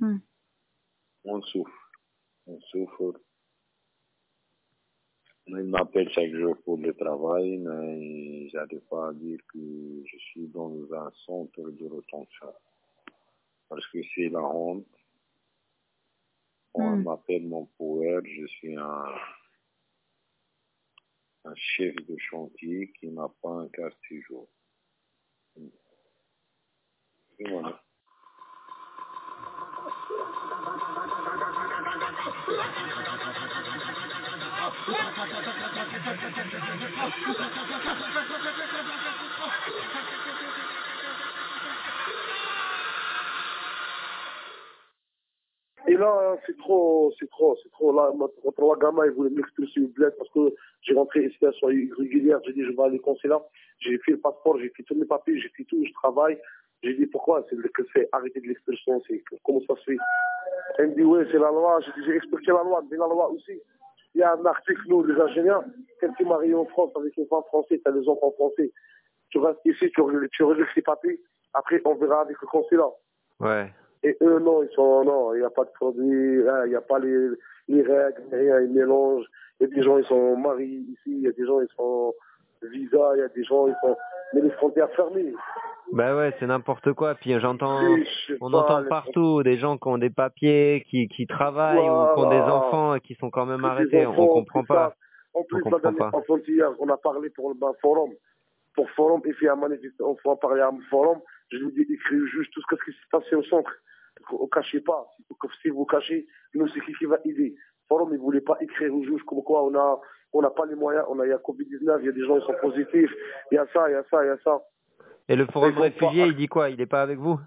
Hmm. 0.00 0.18
On 1.24 1.42
souffre. 1.42 1.85
On 2.46 2.60
souffre. 2.62 3.20
Mais 5.48 5.60
il 5.62 5.68
m'appelle 5.70 6.10
chaque 6.12 6.32
jour 6.34 6.56
pour 6.64 6.78
le 6.78 6.94
travail, 6.94 7.58
mais 7.58 8.48
j'arrive 8.50 8.80
pas 8.90 9.08
à 9.10 9.12
dire 9.14 9.38
que 9.52 9.58
je 10.06 10.18
suis 10.18 10.48
dans 10.48 10.72
un 10.94 11.10
centre 11.26 11.70
de 11.70 11.86
retention. 11.86 12.54
Parce 13.68 13.86
que 13.88 13.98
c'est 14.14 14.28
la 14.30 14.42
honte. 14.42 14.86
On 16.74 16.96
Hmm. 16.96 17.02
m'appelle 17.04 17.46
mon 17.48 17.66
poète, 17.78 18.26
je 18.26 18.46
suis 18.46 18.76
un, 18.76 19.14
un 21.44 21.54
chef 21.56 21.94
de 21.96 22.16
chantier 22.18 22.92
qui 23.00 23.08
n'a 23.08 23.28
pas 23.42 23.50
un 23.50 23.68
quartier 23.68 24.22
jour. 24.22 24.48
Et 27.38 27.48
voilà. 27.50 27.82
Et 32.48 32.52
là, 45.96 46.36
c'est 46.46 46.56
trop, 46.58 47.12
c'est 47.18 47.28
trop, 47.30 47.56
c'est 47.62 47.70
trop. 47.72 47.92
Là, 47.92 48.12
trois 48.56 48.78
gamins, 48.78 49.06
ils 49.06 49.12
voulaient 49.12 49.30
m'expulser 49.30 49.80
du 49.80 49.86
bled 49.88 50.14
parce 50.16 50.30
que 50.30 50.54
j'ai 50.82 50.94
rentré 50.94 51.28
à 51.42 51.52
soirée 51.52 51.74
irrégulière. 51.74 52.38
J'ai 52.46 52.52
dit, 52.52 52.62
je 52.62 52.70
vais 52.70 52.82
aller 52.82 52.98
au 52.98 53.02
consulat. 53.02 53.42
J'ai 53.80 53.98
fait 53.98 54.12
le 54.12 54.20
passeport, 54.20 54.58
j'ai 54.58 54.68
fait 54.70 54.84
tous 54.84 54.94
mes 54.94 55.04
papiers, 55.04 55.40
j'ai 55.40 55.48
fait 55.48 55.64
tout, 55.64 55.84
je 55.84 55.92
travaille. 55.94 56.38
J'ai 56.82 56.94
dit, 56.94 57.06
pourquoi 57.06 57.44
C'est 57.48 57.56
que 57.56 57.82
c'est 57.94 58.08
arrêter 58.12 58.40
de 58.40 58.46
l'expulsion, 58.46 59.02
c'est 59.08 59.22
comment 59.44 59.60
ça 59.66 59.74
se 59.76 59.84
fait? 59.84 59.98
Elle 60.78 60.90
me 60.90 60.94
dit, 60.94 61.02
oui, 61.02 61.24
c'est 61.30 61.38
la 61.38 61.50
loi. 61.50 61.80
J'ai 61.80 61.92
dit, 61.92 62.06
j'ai 62.06 62.16
expliqué 62.16 62.52
la 62.52 62.62
loi, 62.62 62.82
mais 62.90 62.96
la 62.96 63.06
loi 63.06 63.30
aussi. 63.30 63.60
Il 64.14 64.20
y 64.20 64.22
a 64.22 64.34
un 64.34 64.46
article, 64.46 64.82
nous, 64.88 65.04
les 65.04 65.20
ingénieurs, 65.20 65.64
quand 66.00 66.12
tu 66.14 66.22
es 66.22 66.26
marié 66.26 66.54
en 66.54 66.64
France 66.66 66.90
avec 66.96 67.16
une 67.16 67.26
femme 67.26 67.42
française, 67.48 67.80
tu 67.84 67.90
as 67.90 67.92
des 67.92 68.08
enfants 68.08 68.32
français. 68.32 68.72
Tu 69.30 69.38
restes 69.38 69.60
ici, 69.64 69.90
tu, 69.90 70.02
tu 70.32 70.42
règles 70.44 70.66
tes 70.74 70.82
papiers. 70.82 71.20
Après, 71.52 71.80
on 71.84 71.94
verra 71.94 72.22
avec 72.22 72.36
le 72.40 72.46
consulat. 72.46 72.90
Ouais. 73.40 73.70
Et 74.02 74.16
eux, 74.22 74.38
non, 74.38 74.62
ils 74.62 74.70
sont, 74.74 75.04
non, 75.04 75.34
il 75.34 75.40
n'y 75.40 75.44
a 75.44 75.50
pas 75.50 75.64
de 75.64 75.70
produit, 75.70 76.48
hein, 76.48 76.62
il 76.64 76.70
n'y 76.70 76.76
a 76.76 76.80
pas 76.80 76.98
les, 76.98 77.28
les 77.68 77.82
règles, 77.82 78.22
rien, 78.30 78.60
ils 78.60 78.70
mélangent. 78.70 79.26
Il 79.58 79.68
y 79.68 79.72
a 79.72 79.74
des 79.74 79.82
gens, 79.82 79.98
ils 79.98 80.04
sont 80.04 80.36
mariés 80.36 80.84
ici, 80.88 81.00
il 81.06 81.22
y 81.22 81.28
a 81.28 81.32
des 81.32 81.44
gens, 81.44 81.60
ils 81.60 81.68
sont 81.76 82.14
visa, 82.62 83.12
il 83.14 83.18
y 83.18 83.22
a 83.22 83.28
des 83.28 83.44
gens, 83.44 83.66
ils 83.66 83.76
sont, 83.82 83.96
mais 84.32 84.42
les 84.42 84.50
frontières 84.50 84.90
fermées. 84.92 85.34
Bah 85.92 86.16
ouais, 86.16 86.34
c'est 86.38 86.46
n'importe 86.46 86.92
quoi. 86.92 87.14
Puis 87.14 87.38
j'entends, 87.40 87.80
on 88.40 88.50
pas, 88.50 88.58
entend 88.58 88.84
partout 88.88 89.42
des 89.42 89.56
gens 89.56 89.78
qui 89.78 89.88
ont 89.88 89.98
des 89.98 90.10
papiers, 90.10 90.84
qui, 90.88 91.08
qui 91.08 91.26
travaillent 91.26 91.78
ou 91.78 92.14
qui 92.14 92.20
ont 92.20 92.30
des 92.30 92.40
enfants 92.40 92.94
et 92.94 93.00
qui 93.00 93.14
sont 93.14 93.30
quand 93.30 93.46
même 93.46 93.64
arrêtés. 93.64 94.00
les 94.00 94.06
On 94.06 94.10
enfants, 94.10 94.26
comprend 94.28 94.60
tout 94.62 94.66
ça. 94.68 94.74
pas. 94.74 94.96
En 95.34 95.44
plus, 95.44 95.62
On 95.64 95.78
dernière 95.78 96.10
pas. 96.10 96.22
hier, 96.48 96.70
on 96.80 96.88
a 96.88 96.96
parlé 96.96 97.30
pour 97.30 97.50
le 97.50 97.56
forum. 97.80 98.10
Pour 98.74 98.90
forum, 98.90 99.22
il 99.24 99.34
fait 99.34 99.48
un 99.48 99.56
manifestation, 99.56 100.16
on 100.24 100.28
va 100.30 100.36
parler 100.36 100.60
à 100.60 100.68
un 100.68 100.78
forum. 100.90 101.20
Je 101.50 101.58
lui 101.58 101.72
dis, 101.72 101.92
écris 101.92 102.18
juste 102.26 102.52
tout 102.52 102.60
ce 102.68 102.76
qui 102.84 102.90
s'est 102.92 103.08
passé 103.10 103.34
au 103.36 103.42
centre. 103.44 103.70
Ne 104.32 104.46
cachez 104.48 104.80
pas. 104.80 105.06
Si 105.62 105.68
vous 105.68 105.84
cachez, 105.84 106.26
nous, 106.54 106.66
c'est 106.68 106.80
qui 106.80 106.92
qui 106.94 107.04
va 107.06 107.18
aider. 107.24 107.54
Forum, 107.88 108.10
il 108.12 108.18
voulait 108.18 108.40
pas 108.40 108.56
écrire 108.60 108.92
au 108.94 109.02
juge 109.04 109.22
comme 109.24 109.42
quoi 109.44 109.62
on 109.64 109.74
a, 109.74 110.00
on 110.32 110.42
n'a 110.42 110.50
pas 110.50 110.66
les 110.66 110.74
moyens, 110.74 111.04
on 111.08 111.20
a, 111.20 111.26
il 111.26 111.30
y 111.30 111.32
a 111.32 111.36
Covid-19, 111.38 111.98
il 112.00 112.06
y 112.06 112.08
a 112.08 112.12
des 112.12 112.24
gens 112.26 112.38
qui 112.40 112.46
sont 112.46 112.56
positifs, 112.60 113.14
il 113.52 113.54
y 113.54 113.58
a 113.58 113.66
ça, 113.72 113.88
il 113.88 113.92
y 113.92 113.94
a 113.94 114.02
ça, 114.10 114.24
il 114.24 114.28
y 114.28 114.30
a 114.30 114.38
ça. 114.38 114.60
Et 115.28 115.36
le 115.36 115.46
forum 115.46 115.76
réfugié, 115.78 116.22
pas- 116.22 116.28
il 116.28 116.36
dit 116.36 116.48
quoi? 116.48 116.70
Il 116.70 116.80
est 116.80 116.86
pas 116.86 117.02
avec 117.02 117.18
vous? 117.18 117.38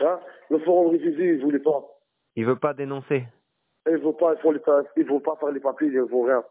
Hein? 0.00 0.20
Le 0.50 0.58
forum 0.60 0.92
réfugié, 0.92 1.32
il 1.34 1.42
voulait 1.42 1.58
pas. 1.58 1.84
Il 2.36 2.46
veut 2.46 2.56
pas 2.56 2.72
dénoncer. 2.74 3.24
Pas, 3.84 4.36
font 4.36 4.50
les, 4.50 4.60
ils 4.96 5.06
vont 5.06 5.20
pas 5.20 5.36
faire 5.36 5.50
les 5.50 5.60
papiers, 5.60 5.88
ils 5.88 6.00
vont 6.00 6.22
rien. 6.24 6.44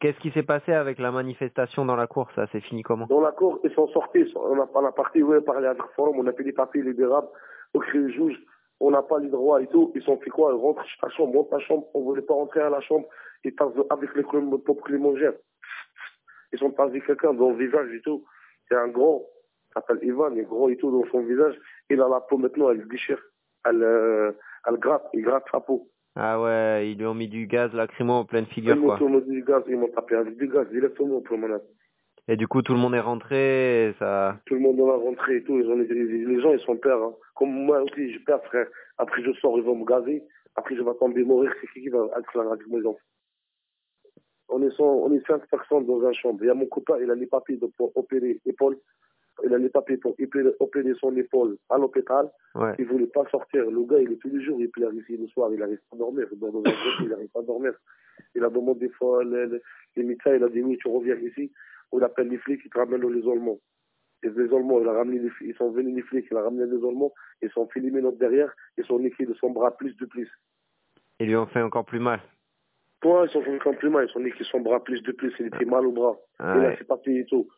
Qu'est-ce 0.00 0.18
qui 0.18 0.32
s'est 0.32 0.42
passé 0.42 0.72
avec 0.72 0.98
la 0.98 1.12
manifestation 1.12 1.84
dans 1.84 1.94
la 1.94 2.08
course 2.08 2.34
Ça, 2.34 2.46
c'est 2.50 2.60
fini 2.60 2.82
comment? 2.82 3.06
Dans 3.06 3.20
la 3.20 3.30
cour, 3.30 3.60
ils 3.62 3.72
sont 3.72 3.86
sortis. 3.88 4.24
On 4.34 4.60
a, 4.60 4.68
on 4.74 4.84
a 4.84 4.92
parti, 4.92 5.22
ouais, 5.22 5.40
parler 5.40 5.68
avec 5.68 5.80
le 5.82 5.88
forum, 5.94 6.18
on 6.18 6.26
a 6.26 6.32
fait 6.32 6.42
des 6.42 6.52
papiers 6.52 6.82
libérables, 6.82 7.28
au 7.74 7.82
juge, 7.82 8.36
on 8.80 8.90
n'a 8.90 9.02
pas 9.02 9.20
les 9.20 9.28
droits 9.28 9.62
et 9.62 9.68
tout. 9.68 9.92
Ils 9.94 10.02
sont 10.02 10.18
fait 10.18 10.30
quoi? 10.30 10.52
Ils 10.52 10.60
rentrent 10.60 10.80
à 10.80 11.06
la 11.06 11.12
chambre, 11.14 11.46
à 11.52 11.54
la 11.54 11.60
chambre, 11.60 11.86
on 11.94 12.00
voulait 12.02 12.22
pas 12.22 12.34
rentrer 12.34 12.60
à 12.60 12.70
la 12.70 12.80
chambre, 12.80 13.06
ils 13.44 13.54
passent 13.54 13.72
avec 13.90 14.12
les 14.16 14.24
clés- 14.24 14.40
Ils 16.52 16.58
sont 16.58 16.70
passés 16.70 17.00
quelqu'un 17.00 17.34
dans 17.34 17.50
le 17.50 17.56
visage 17.56 17.92
et 17.92 18.00
tout. 18.02 18.24
C'est 18.68 18.76
un 18.76 18.88
gros, 18.88 19.28
il 19.70 19.72
s'appelle 19.74 19.98
Ivan, 20.02 20.30
il 20.32 20.40
est 20.40 20.44
gros 20.44 20.68
et 20.68 20.76
tout 20.76 20.90
dans 20.90 21.08
son 21.10 21.20
visage. 21.20 21.54
Il 21.90 22.00
a 22.00 22.08
la 22.08 22.20
peau 22.20 22.38
maintenant, 22.38 22.70
elle 22.70 22.86
déchire. 22.88 23.22
Elle, 23.64 23.82
euh, 23.82 24.32
elle 24.66 24.76
gratte, 24.76 25.08
il 25.14 25.22
gratte 25.22 25.46
sa 25.50 25.60
peau. 25.60 25.88
Ah 26.14 26.40
ouais, 26.40 26.90
ils 26.90 26.98
lui 26.98 27.06
ont 27.06 27.14
mis 27.14 27.28
du 27.28 27.46
gaz 27.46 27.72
lacrymo 27.72 28.12
en 28.12 28.24
pleine 28.26 28.44
Ils 28.50 28.54
figure 28.54 28.76
m'ont 28.76 28.88
quoi. 28.88 28.98
tourné 28.98 29.20
du 29.22 29.42
gaz, 29.42 29.62
ils 29.66 29.78
m'ont 29.78 29.88
tapé 29.88 30.14
avec 30.14 30.36
du 30.36 30.46
gaz 30.46 30.68
directement 30.68 31.22
pour 31.22 31.38
mon 31.38 31.58
Et 32.28 32.36
du 32.36 32.46
coup, 32.46 32.60
tout 32.60 32.74
le 32.74 32.78
monde 32.80 32.94
est 32.94 33.00
rentré. 33.00 33.88
Et 33.88 33.92
ça. 33.98 34.36
Tout 34.44 34.54
le 34.54 34.60
monde 34.60 34.76
dans 34.76 34.88
la 34.88 34.96
rentrée 34.96 35.36
et 35.36 35.42
tout, 35.42 35.58
ils 35.58 35.66
ont, 35.66 35.76
les, 35.76 36.40
gens, 36.40 36.52
ils 36.52 36.60
sont 36.60 36.76
peurs. 36.76 37.02
Hein. 37.02 37.14
Comme 37.34 37.50
moi 37.64 37.80
aussi, 37.80 38.12
je 38.12 38.18
perds, 38.24 38.44
frère. 38.44 38.66
Après, 38.98 39.22
je 39.22 39.32
sors, 39.40 39.56
ils 39.56 39.64
vont 39.64 39.76
me 39.76 39.86
gazer. 39.86 40.22
Après, 40.56 40.76
je 40.76 40.82
vais 40.82 40.94
tomber 41.00 41.24
mourir. 41.24 41.50
C'est 41.60 41.66
qui 41.68 41.80
qui 41.80 41.88
va 41.88 42.06
être 42.18 42.36
là 42.36 42.52
avec 42.52 42.66
mes 42.66 42.84
enfants? 42.86 42.98
On 44.52 44.62
est, 44.62 44.70
cent- 44.76 44.84
on 44.84 45.12
est 45.12 45.26
cinq 45.26 45.46
personnes 45.48 45.86
dans 45.86 46.00
une 46.06 46.14
chambre. 46.14 46.38
Il 46.42 46.46
y 46.46 46.50
a 46.50 46.54
mon 46.54 46.66
copain, 46.66 46.98
il 47.02 47.10
a 47.10 47.14
les 47.14 47.26
papiers 47.26 47.58
pour 47.76 47.96
opérer 47.96 48.40
l'épaule. 48.44 48.78
Il 49.44 49.52
a 49.54 49.58
les 49.58 49.70
papiers 49.70 49.96
pour 49.96 50.14
opérer, 50.60 50.92
son 51.00 51.16
épaule 51.16 51.56
à 51.70 51.78
l'hôpital. 51.78 52.30
Ouais. 52.54 52.74
Il 52.78 52.86
voulait 52.86 53.06
pas 53.06 53.24
sortir. 53.30 53.70
Le 53.70 53.82
gars, 53.84 53.98
il 53.98 54.12
est 54.12 54.16
tous 54.16 54.28
les 54.28 54.42
jours, 54.44 54.60
il 54.60 54.70
pleure 54.70 54.92
ici 54.92 55.16
le 55.16 55.26
soir, 55.28 55.50
il 55.52 55.58
n'arrive 55.58 55.80
pas 55.90 55.96
à 55.96 55.98
dormir. 55.98 56.26
Dans 56.36 56.48
un 56.48 56.60
groupe, 56.60 56.74
il 57.00 57.08
n'arrive 57.08 57.28
pas 57.30 57.40
à 57.40 57.42
dormir. 57.42 57.72
Il 58.34 58.44
a 58.44 58.50
demandé 58.50 58.86
des 58.88 58.92
fois, 58.92 59.24
les, 59.24 59.46
les- 59.46 59.62
les 59.96 60.02
médecins, 60.04 60.34
il 60.34 60.44
a 60.44 60.48
dit 60.48 60.60
oui, 60.62 60.76
tu 60.78 60.88
reviens 60.88 61.16
ici. 61.16 61.50
On 61.92 62.00
appelle 62.02 62.28
les 62.28 62.38
flics, 62.38 62.60
ils 62.64 62.70
te 62.70 62.78
ramènent 62.78 63.06
l'isolement. 63.10 63.58
Et 64.22 64.28
l'isolement, 64.28 64.80
il 64.80 64.88
a 64.88 64.92
ramené 64.92 65.18
les 65.18 65.30
flics, 65.30 65.48
ils 65.50 65.56
sont 65.56 65.70
venus 65.70 65.94
les 65.96 66.02
flics, 66.02 66.26
il 66.30 66.36
a 66.36 66.42
ramené 66.42 66.66
l'isolement, 66.70 67.12
ils 67.40 67.50
sont 67.50 67.66
filmés 67.68 68.00
notre 68.00 68.18
derrière, 68.18 68.54
ils 68.78 68.84
sont 68.84 68.98
niqués 69.00 69.26
de 69.26 69.34
son 69.34 69.50
bras 69.50 69.76
plus 69.76 69.96
de 69.96 70.06
plus. 70.06 70.30
Ils 71.18 71.26
lui 71.26 71.36
ont 71.36 71.46
fait 71.46 71.62
encore 71.62 71.84
plus 71.84 71.98
mal. 72.00 72.20
Toi, 73.02 73.26
ils 73.26 73.32
sont 73.32 73.42
mal, 73.90 74.06
ils 74.08 74.12
sont 74.12 74.20
niqués 74.20 74.44
son 74.44 74.60
bras 74.60 74.82
plus 74.82 75.02
de 75.02 75.12
plus, 75.12 75.34
il 75.40 75.46
était 75.46 75.64
mal 75.64 75.86
au 75.86 75.92
bras. 75.92 76.16
Ah 76.38 76.54
il 76.56 76.64
a 76.64 76.68
ouais. 76.68 76.76
ses 76.78 76.84
papiers 76.84 77.20
et 77.20 77.26
tout. 77.26 77.48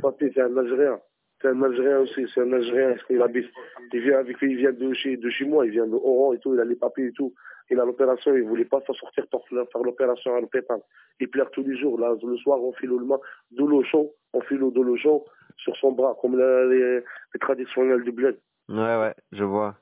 Papiers, 0.00 0.32
c'est 0.34 0.40
un 0.40 0.56
Algérien. 0.56 0.98
C'est 1.40 1.48
un 1.48 1.62
Algérien 1.62 1.98
aussi, 2.00 2.26
c'est 2.32 2.40
un 2.40 2.52
Algérien, 2.52 2.90
parce 2.92 3.04
qu'il 3.04 3.20
habite? 3.20 3.50
Il 3.92 4.00
vient 4.00 4.18
avec 4.18 4.40
lui, 4.40 4.52
il 4.52 4.56
vient 4.56 4.72
de 4.72 4.92
chez, 4.94 5.16
de 5.16 5.28
chez 5.28 5.44
moi, 5.44 5.66
il 5.66 5.72
vient 5.72 5.86
de 5.86 5.94
Oran 5.94 6.32
et 6.32 6.38
tout, 6.38 6.54
il 6.54 6.60
a 6.60 6.64
les 6.64 6.76
papiers 6.76 7.08
et 7.08 7.12
tout. 7.12 7.34
Il 7.70 7.78
a 7.80 7.84
l'opération, 7.84 8.34
il 8.34 8.42
voulait 8.42 8.64
pas 8.64 8.80
s'en 8.86 8.94
sortir 8.94 9.26
pour 9.30 9.46
faire 9.48 9.82
l'opération 9.82 10.34
à 10.36 10.40
l'hôpital. 10.40 10.80
Il 11.20 11.28
pleure 11.28 11.50
tous 11.50 11.62
les 11.62 11.76
jours. 11.76 11.98
Là, 11.98 12.14
le 12.22 12.36
soir, 12.38 12.62
on 12.62 12.72
file 12.72 12.90
de 12.90 13.64
l'eau 13.64 13.82
chaude, 13.84 14.10
on 14.32 14.40
file 14.42 14.60
de 14.60 14.80
l'eau 14.80 14.96
chaude 14.96 15.22
sur 15.58 15.76
son 15.76 15.92
bras, 15.92 16.16
comme 16.20 16.38
les, 16.38 17.00
les 17.00 17.40
traditionnels 17.40 18.02
du 18.04 18.12
bled. 18.12 18.38
Ouais, 18.68 18.96
ouais, 19.00 19.14
je 19.32 19.44
vois. 19.44 19.74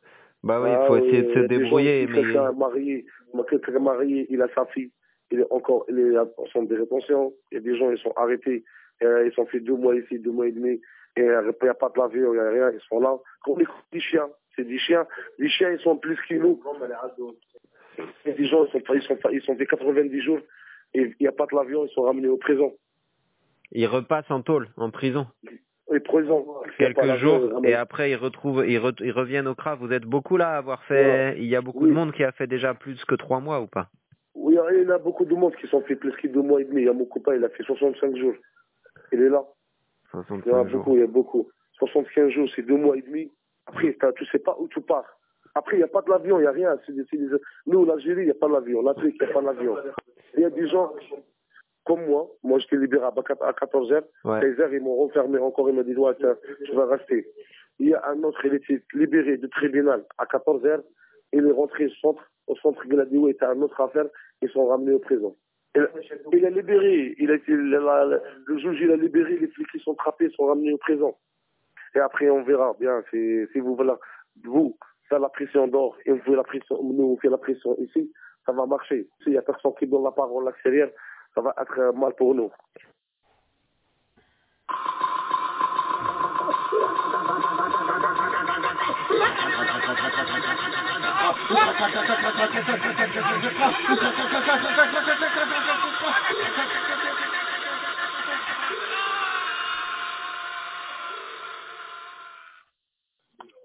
Bah 0.42 0.60
oui, 0.62 0.70
il 0.70 0.74
Ah 0.80 0.86
faut 0.86 0.96
essayer 0.96 1.22
de 1.22 1.28
se 1.34 1.38
des 1.40 1.54
gens 1.56 1.60
débrouiller, 1.62 2.06
qui- 2.06 2.12
mais 2.12 2.22
Quelqu'un 2.22 2.50
est 2.50 2.56
marié, 2.56 3.06
quelqu'un 3.48 3.74
est 3.74 3.78
marié, 3.78 4.26
il 4.30 4.40
a 4.42 4.48
sa 4.54 4.64
fille, 4.66 4.90
il 5.30 5.40
est 5.40 5.46
encore, 5.52 5.84
il 5.88 5.98
est 5.98 6.18
en 6.18 6.46
centre 6.52 6.68
de 6.68 6.78
rétention. 6.78 7.32
Il 7.50 7.56
y 7.56 7.58
a 7.58 7.60
des 7.60 7.76
gens, 7.76 7.90
ils 7.90 7.98
sont 7.98 8.12
arrêtés, 8.16 8.64
euh, 9.02 9.26
ils 9.26 9.32
sont 9.34 9.46
fait 9.46 9.60
deux 9.60 9.74
mois 9.76 9.94
ici, 9.96 10.18
deux 10.18 10.30
mois 10.32 10.46
et 10.48 10.52
demi, 10.52 10.80
et 11.16 11.20
euh, 11.22 11.52
il 11.60 11.64
n'y 11.64 11.68
a 11.68 11.74
pas 11.74 11.90
de 11.90 11.98
l'avion, 12.00 12.32
il 12.32 12.40
n'y 12.40 12.46
a 12.46 12.50
rien, 12.50 12.70
ils 12.72 12.80
sont 12.88 13.00
là. 13.00 13.16
Comme 13.44 13.62
des 13.92 14.00
chiens, 14.00 14.28
c'est 14.56 14.64
des 14.64 14.78
chiens. 14.78 15.06
Les 15.38 15.48
chiens, 15.50 15.70
ils 15.72 15.80
sont 15.80 15.96
plus 15.98 16.16
que 16.28 16.34
nous. 16.36 16.58
A 18.24 18.30
des 18.32 18.46
gens, 18.46 18.64
ils 18.64 18.70
sont, 18.70 18.94
ils 18.94 19.02
sont, 19.02 19.18
ils 19.30 19.42
sont 19.42 19.56
fait 19.56 19.66
90 19.66 20.20
jours, 20.22 20.38
et 20.94 21.02
il 21.02 21.14
n'y 21.20 21.26
a 21.26 21.32
pas 21.32 21.46
de 21.46 21.54
l'avion, 21.54 21.84
ils 21.84 21.90
sont 21.92 22.02
ramenés 22.02 22.28
au 22.28 22.38
prison. 22.38 22.74
ils 23.72 23.86
repassent 23.86 24.30
en 24.30 24.40
tôle, 24.40 24.68
en 24.78 24.90
prison, 24.90 25.26
Et 25.92 26.00
pas 26.00 26.12
quelques 26.78 26.96
d'avion, 27.06 27.40
jours, 27.50 27.60
et 27.64 27.74
après 27.74 28.10
ils 28.10 28.16
retrouvent, 28.16 28.64
ils, 28.66 28.78
re- 28.78 29.02
ils 29.04 29.10
reviennent 29.10 29.48
au 29.48 29.54
CRA. 29.54 29.74
Vous 29.74 29.92
êtes 29.92 30.04
beaucoup 30.04 30.36
là 30.36 30.50
à 30.50 30.56
avoir 30.58 30.82
fait. 30.84 31.34
Il 31.38 31.46
y 31.46 31.56
a 31.56 31.60
beaucoup 31.60 31.82
Oui. 31.84 31.90
de 31.90 31.94
monde 31.94 32.12
qui 32.12 32.22
a 32.24 32.32
fait 32.32 32.46
déjà 32.46 32.74
plus 32.74 33.04
que 33.04 33.14
trois 33.16 33.40
mois 33.40 33.60
ou 33.60 33.66
pas? 33.66 33.88
Oui, 34.34 34.56
il 34.72 34.82
y 34.84 34.86
en 34.86 34.90
a 34.94 34.98
beaucoup 34.98 35.24
de 35.24 35.34
monde 35.34 35.54
qui 35.56 35.66
sont 35.66 35.80
fait 35.82 35.96
plus 35.96 36.12
que 36.12 36.28
deux 36.28 36.42
mois 36.42 36.60
et 36.60 36.64
demi. 36.64 36.82
Il 36.82 36.86
y 36.86 36.88
a 36.88 36.92
mon 36.92 37.06
copain, 37.06 37.34
il 37.34 37.44
a 37.44 37.48
fait 37.48 37.64
65 37.64 38.16
jours. 38.16 38.34
Il 39.12 39.20
est 39.20 39.28
là. 39.28 39.44
Il 40.14 40.16
y 40.16 40.18
en 40.18 40.20
a 40.20 40.24
65 40.24 40.68
jours. 40.68 40.78
beaucoup, 40.84 40.94
il 40.96 41.00
y 41.00 41.04
a 41.04 41.06
beaucoup. 41.08 41.48
75 41.78 42.30
jours, 42.30 42.48
c'est 42.54 42.62
deux 42.62 42.76
mois 42.76 42.96
et 42.96 43.02
demi. 43.02 43.30
Après, 43.66 43.96
tu 44.16 44.26
sais 44.26 44.38
pas 44.38 44.56
où 44.58 44.68
tu 44.68 44.80
pars. 44.80 45.04
Après, 45.54 45.74
il 45.76 45.78
n'y 45.80 45.84
a 45.84 45.88
pas 45.88 46.02
de 46.02 46.10
l'avion, 46.10 46.38
il 46.38 46.42
n'y 46.42 46.46
a 46.46 46.52
rien. 46.52 46.76
Nous, 47.66 47.84
l'Algérie, 47.84 48.22
il 48.22 48.26
n'y 48.26 48.30
a 48.30 48.34
pas 48.34 48.46
de 48.48 48.52
l'avion. 48.52 48.82
L'Afrique, 48.82 49.16
il 49.20 49.24
n'y 49.24 49.30
a 49.30 49.34
pas 49.34 49.40
de 49.40 49.46
l'avion. 49.46 49.76
Il 50.36 50.40
y 50.42 50.44
a 50.44 50.50
des 50.50 50.68
gens, 50.68 50.92
comme 51.94 52.06
moi. 52.06 52.28
Moi, 52.42 52.58
j'étais 52.60 52.76
libéré 52.76 53.04
à 53.04 53.10
14h. 53.10 54.02
Ouais. 54.24 54.40
16h, 54.40 54.68
ils 54.72 54.80
m'ont 54.82 54.96
renfermé 54.96 55.38
encore. 55.38 55.68
Ils 55.68 55.74
m'ont 55.74 55.82
dit, 55.82 55.96
ouais, 55.96 56.14
tu 56.16 56.72
vas 56.74 56.86
rester. 56.86 57.26
Il 57.78 57.88
y 57.88 57.94
a 57.94 58.02
un 58.08 58.22
autre, 58.22 58.44
il 58.44 58.54
était 58.54 58.82
libéré 58.94 59.36
du 59.38 59.48
tribunal 59.48 60.04
à 60.18 60.24
14h. 60.26 60.82
Il 61.32 61.46
est 61.46 61.52
rentré 61.52 61.86
au 61.86 61.90
centre, 62.00 62.22
au 62.46 62.56
centre 62.56 62.84
Gladio, 62.86 63.28
et 63.28 63.36
à 63.40 63.52
une 63.54 63.62
autre 63.64 63.80
affaire. 63.80 64.06
Ils 64.42 64.50
sont 64.50 64.66
ramenés 64.66 64.92
au 64.92 64.98
présent. 64.98 65.34
Il, 65.76 65.88
il 66.32 66.44
est 66.44 66.50
libéré. 66.50 67.14
Il 67.18 67.30
a 67.30 67.34
été, 67.34 67.52
la- 67.56 68.04
la- 68.04 68.20
le 68.46 68.58
juge, 68.58 68.78
il 68.82 68.90
a 68.90 68.96
libéré. 68.96 69.36
Les 69.38 69.46
flics, 69.48 69.68
ils 69.74 69.80
sont 69.80 69.94
trappés, 69.94 70.26
ils 70.26 70.34
sont 70.34 70.46
ramenés 70.46 70.72
au 70.72 70.78
présent. 70.78 71.16
Et 71.94 72.00
après, 72.00 72.28
on 72.30 72.42
verra 72.42 72.74
bien. 72.78 73.02
Si, 73.10 73.46
vous 73.60 73.74
voulez, 73.76 73.92
vous, 74.44 74.76
faire 75.08 75.20
la 75.20 75.28
pression 75.28 75.66
d'or 75.68 75.96
et 76.06 76.12
vous 76.12 76.20
faites 76.20 76.34
la 76.36 76.42
pression, 76.44 76.82
nous, 76.82 77.04
on 77.04 77.16
fait 77.16 77.28
la 77.28 77.38
pression 77.38 77.76
ici, 77.78 78.12
ça 78.46 78.52
va 78.52 78.66
marcher. 78.66 79.08
S'il 79.22 79.32
y 79.32 79.38
a 79.38 79.42
personne 79.42 79.72
qui 79.78 79.86
donne 79.86 80.04
la 80.04 80.12
parole 80.12 80.46
à 80.46 80.50
l'extérieur, 80.50 80.90
ça 81.34 81.40
va 81.40 81.54
être 81.60 81.78
euh, 81.78 81.92
mal 81.92 82.12
pour 82.16 82.34
nous. 82.34 82.50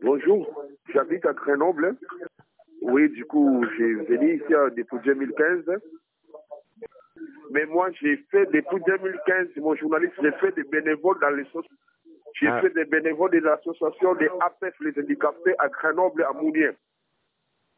Bonjour, 0.01 0.63
j'habite 0.93 1.25
à 1.25 1.33
Grenoble. 1.33 1.95
Oui, 2.81 3.09
du 3.09 3.25
coup, 3.25 3.65
j'ai 3.77 3.93
venu 3.93 4.35
ici 4.35 4.53
depuis 4.75 4.97
2015. 5.03 5.65
Mais 7.51 7.65
moi, 7.65 7.89
j'ai 8.01 8.17
fait 8.31 8.45
depuis 8.47 8.79
2015, 8.85 9.47
mon 9.57 9.75
journaliste, 9.75 10.13
j'ai 10.21 10.31
fait 10.33 10.51
des 10.55 10.63
bénévoles 10.63 11.19
dans 11.19 11.29
les 11.29 11.43
soci- 11.45 11.69
J'ai 12.39 12.47
Ah. 12.47 12.59
fait 12.61 12.69
des 12.71 12.85
bénévoles 12.85 13.31
de 13.31 13.39
l'association 13.39 14.13
des 14.15 14.29
APF, 14.41 14.73
les 14.81 14.91
handicapés 14.99 15.55
à 15.57 15.69
Grenoble, 15.69 16.23
à 16.23 16.33
Mounier. 16.33 16.71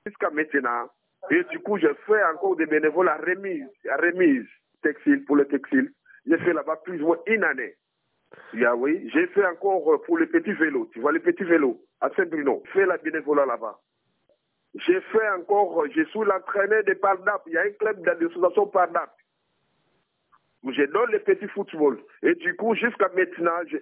Jusqu'à 0.06 0.30
maintenant. 0.32 0.90
Et 1.30 1.44
du 1.52 1.60
coup, 1.60 1.78
j'ai 1.78 1.94
fait 2.08 2.24
encore 2.24 2.56
des 2.56 2.66
bénévoles 2.66 3.10
à 3.10 3.18
remise, 3.18 3.68
à 3.90 3.98
remise 3.98 4.46
textile, 4.82 5.24
pour 5.26 5.36
le 5.36 5.46
textile. 5.46 5.92
J'ai 6.26 6.38
fait 6.40 6.54
là-bas 6.54 6.78
plus 6.78 7.02
ou 7.02 7.08
moins 7.08 7.20
une 7.28 7.44
année. 7.44 7.76
Oui, 8.54 9.10
j'ai 9.14 9.28
fait 9.28 9.46
encore 9.46 9.94
euh, 9.94 9.98
pour 10.06 10.18
les 10.18 10.26
petits 10.28 10.54
vélos. 10.54 10.90
Tu 10.94 11.00
vois, 11.00 11.12
les 11.12 11.20
petits 11.20 11.44
vélos 11.44 11.80
à 12.02 12.10
Saint-Bruno. 12.12 12.64
Fait 12.74 12.86
la 12.86 12.98
bénévolat 12.98 13.46
là-bas. 13.46 13.78
J'ai 14.76 15.02
fait 15.02 15.30
encore, 15.30 15.84
euh, 15.84 15.88
je 15.96 16.04
suis 16.04 16.20
l'entraîneur 16.26 16.84
de 16.84 16.94
Pardap. 16.94 17.42
Il 17.48 17.54
y 17.54 17.58
a 17.58 17.62
un 17.62 17.72
club 17.72 18.02
d'association 18.04 18.68
Pardap. 18.68 19.12
Je 20.72 20.84
donne 20.84 21.12
les 21.12 21.20
petits 21.20 21.48
football. 21.48 21.98
Et 22.24 22.36
du 22.36 22.56
coup, 22.56 22.76
jusqu'à 22.76 23.10
maintenant, 23.16 23.60
j'ai 23.68 23.82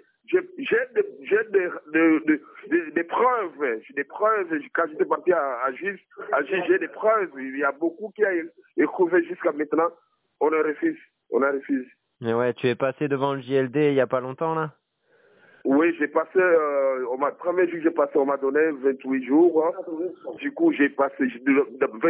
des, 2.94 3.04
preuves. 3.04 3.82
J'ai 3.88 3.94
des 3.94 4.04
preuves. 4.04 4.60
Quand 4.74 4.84
j'étais 4.90 5.06
parti 5.06 5.32
à, 5.32 5.64
à 5.64 5.72
Gilles, 5.74 6.00
j'ai 6.68 6.80
des 6.80 6.88
preuves. 6.88 7.32
Il 7.38 7.58
y 7.58 7.64
a 7.64 7.72
beaucoup 7.72 8.12
qui 8.16 8.24
a 8.24 8.32
éprouvé 8.78 9.24
jusqu'à 9.26 9.52
maintenant. 9.52 9.90
On 10.40 10.52
a 10.52 10.62
refusé. 10.64 11.00
On 11.32 11.42
a 11.42 11.52
refusé. 11.52 11.88
Mais 12.22 12.34
ouais, 12.34 12.54
tu 12.54 12.68
es 12.68 12.76
passé 12.76 13.08
devant 13.08 13.34
le 13.34 13.42
JLD 13.42 13.76
il 13.76 13.94
y 13.94 14.02
a 14.02 14.08
pas 14.08 14.22
longtemps 14.22 14.56
là? 14.56 14.72
Oui, 15.66 15.96
j'ai 15.98 16.08
passé, 16.08 16.38
euh, 16.38 17.06
on 17.12 17.18
m'a, 17.18 17.32
premier 17.32 17.68
jour 17.68 17.80
j'ai 17.82 17.90
passé, 17.90 18.12
on 18.18 18.26
m'a 18.26 18.38
donné 18.38 18.60
28 18.84 19.26
jours. 19.26 19.66
hein. 19.66 19.72
Du 20.38 20.52
coup, 20.52 20.72
j'ai 20.72 20.90
passé, 20.90 21.28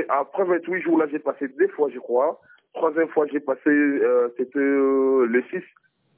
après 0.10 0.44
28 0.44 0.82
jours, 0.82 0.98
là, 0.98 1.06
j'ai 1.10 1.20
passé 1.20 1.48
deux 1.48 1.70
fois, 1.70 1.90
je 1.94 2.00
crois. 2.00 2.42
Troisième 2.76 3.10
fois, 3.10 3.26
j'ai 3.32 3.40
passé, 3.40 3.70
euh, 3.70 4.30
c'était 4.38 4.60
euh, 4.60 5.26
le 5.26 5.44
6, 5.50 5.64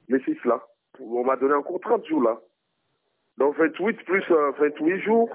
le 0.08 0.20
6 0.20 0.36
là. 0.44 0.60
On 1.00 1.24
m'a 1.24 1.36
donné 1.36 1.54
encore 1.54 1.80
30 1.80 2.04
jours 2.06 2.22
là. 2.22 2.38
Donc 3.38 3.56
28 3.56 4.04
plus 4.04 4.24
euh, 4.30 4.50
28 4.58 5.00
jours. 5.00 5.30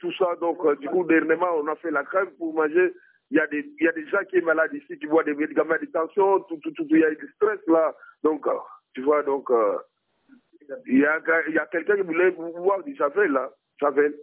Tout 0.00 0.12
ça, 0.14 0.34
donc, 0.40 0.58
euh, 0.64 0.76
du 0.76 0.88
coup, 0.88 1.04
dernièrement, 1.04 1.50
on 1.62 1.66
a 1.68 1.76
fait 1.76 1.90
la 1.90 2.02
crève 2.02 2.30
pour 2.38 2.54
manger. 2.54 2.92
Il 3.30 3.36
y 3.36 3.40
a 3.40 3.46
des, 3.46 3.70
il 3.78 3.84
y 3.84 3.88
a 3.88 3.92
des 3.92 4.06
gens 4.08 4.24
qui 4.28 4.40
sont 4.40 4.46
malades 4.46 4.72
ici, 4.74 4.98
qui 4.98 5.06
voient 5.06 5.22
des 5.22 5.34
médicaments 5.34 5.76
de 5.80 5.86
tension, 5.86 6.40
tout, 6.40 6.56
tout, 6.56 6.72
tout, 6.72 6.86
il 6.90 6.98
y 6.98 7.04
a 7.04 7.14
du 7.14 7.32
stress 7.36 7.60
là. 7.68 7.94
Donc, 8.24 8.46
euh, 8.46 8.52
tu 8.94 9.02
vois, 9.02 9.22
donc, 9.22 9.50
euh, 9.50 9.76
il 10.86 10.98
y 10.98 11.04
a, 11.06 11.66
quelqu'un 11.66 11.96
qui 11.96 12.02
voulait 12.02 12.30
boire 12.32 12.82
du 12.82 12.96
Javel 12.96 13.30
là. 13.30 13.50
Javel. 13.78 14.14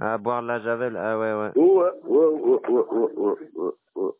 À 0.00 0.18
boire 0.18 0.42
de 0.42 0.48
la 0.48 0.60
javel, 0.60 0.96
ah 0.96 1.18
ouais, 1.18 1.32
ouais. 1.32 1.50
Ouais, 1.54 1.90
ouais, 2.04 2.26
ouais, 2.26 2.60
ouais, 2.68 2.84
ouais, 2.90 3.10
ouais, 3.16 3.34
ouais, 3.54 3.72
ouais. 3.94 4.10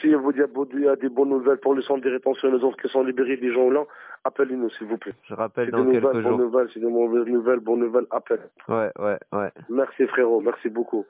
Si 0.00 0.14
vous 0.14 0.30
y 0.32 0.88
a 0.88 0.96
des 0.96 1.08
bonnes 1.08 1.30
nouvelles 1.30 1.58
pour 1.58 1.74
le 1.74 1.82
centre 1.82 2.04
de 2.04 2.10
rétention, 2.10 2.52
les 2.52 2.62
autres 2.62 2.76
qui 2.80 2.88
sont 2.88 3.02
libérés 3.02 3.36
des 3.36 3.52
gens 3.52 3.70
là, 3.70 3.84
appelez-nous 4.24 4.70
s'il 4.70 4.86
vous 4.86 4.98
plaît. 4.98 5.14
Je 5.24 5.34
rappelle 5.34 5.70
dans 5.70 5.78
nouvelles, 5.78 6.02
quelques 6.02 6.12
bonnes 6.12 6.22
jours. 6.22 6.38
nouvelles, 6.38 6.68
c'est 6.72 6.80
des 6.80 6.86
mauvaises 6.86 7.26
nouvelles, 7.26 7.60
bonnes 7.60 7.80
nouvelles, 7.80 8.06
appelle. 8.10 8.48
Ouais, 8.68 8.92
ouais, 8.98 9.18
ouais. 9.32 9.50
Merci 9.70 10.06
frérot, 10.06 10.40
merci 10.40 10.68
beaucoup. 10.68 11.04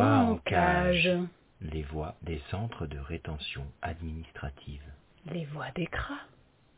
Les 0.00 0.06
voix 0.06 0.16
en 0.16 0.36
cage. 0.38 1.10
Les 1.60 1.82
voix 1.82 2.14
des 2.22 2.40
centres 2.50 2.86
de 2.86 2.98
rétention 2.98 3.66
administrative. 3.82 4.82
Les 5.26 5.44
voix 5.44 5.70
des 5.76 5.86
cras. 5.88 6.24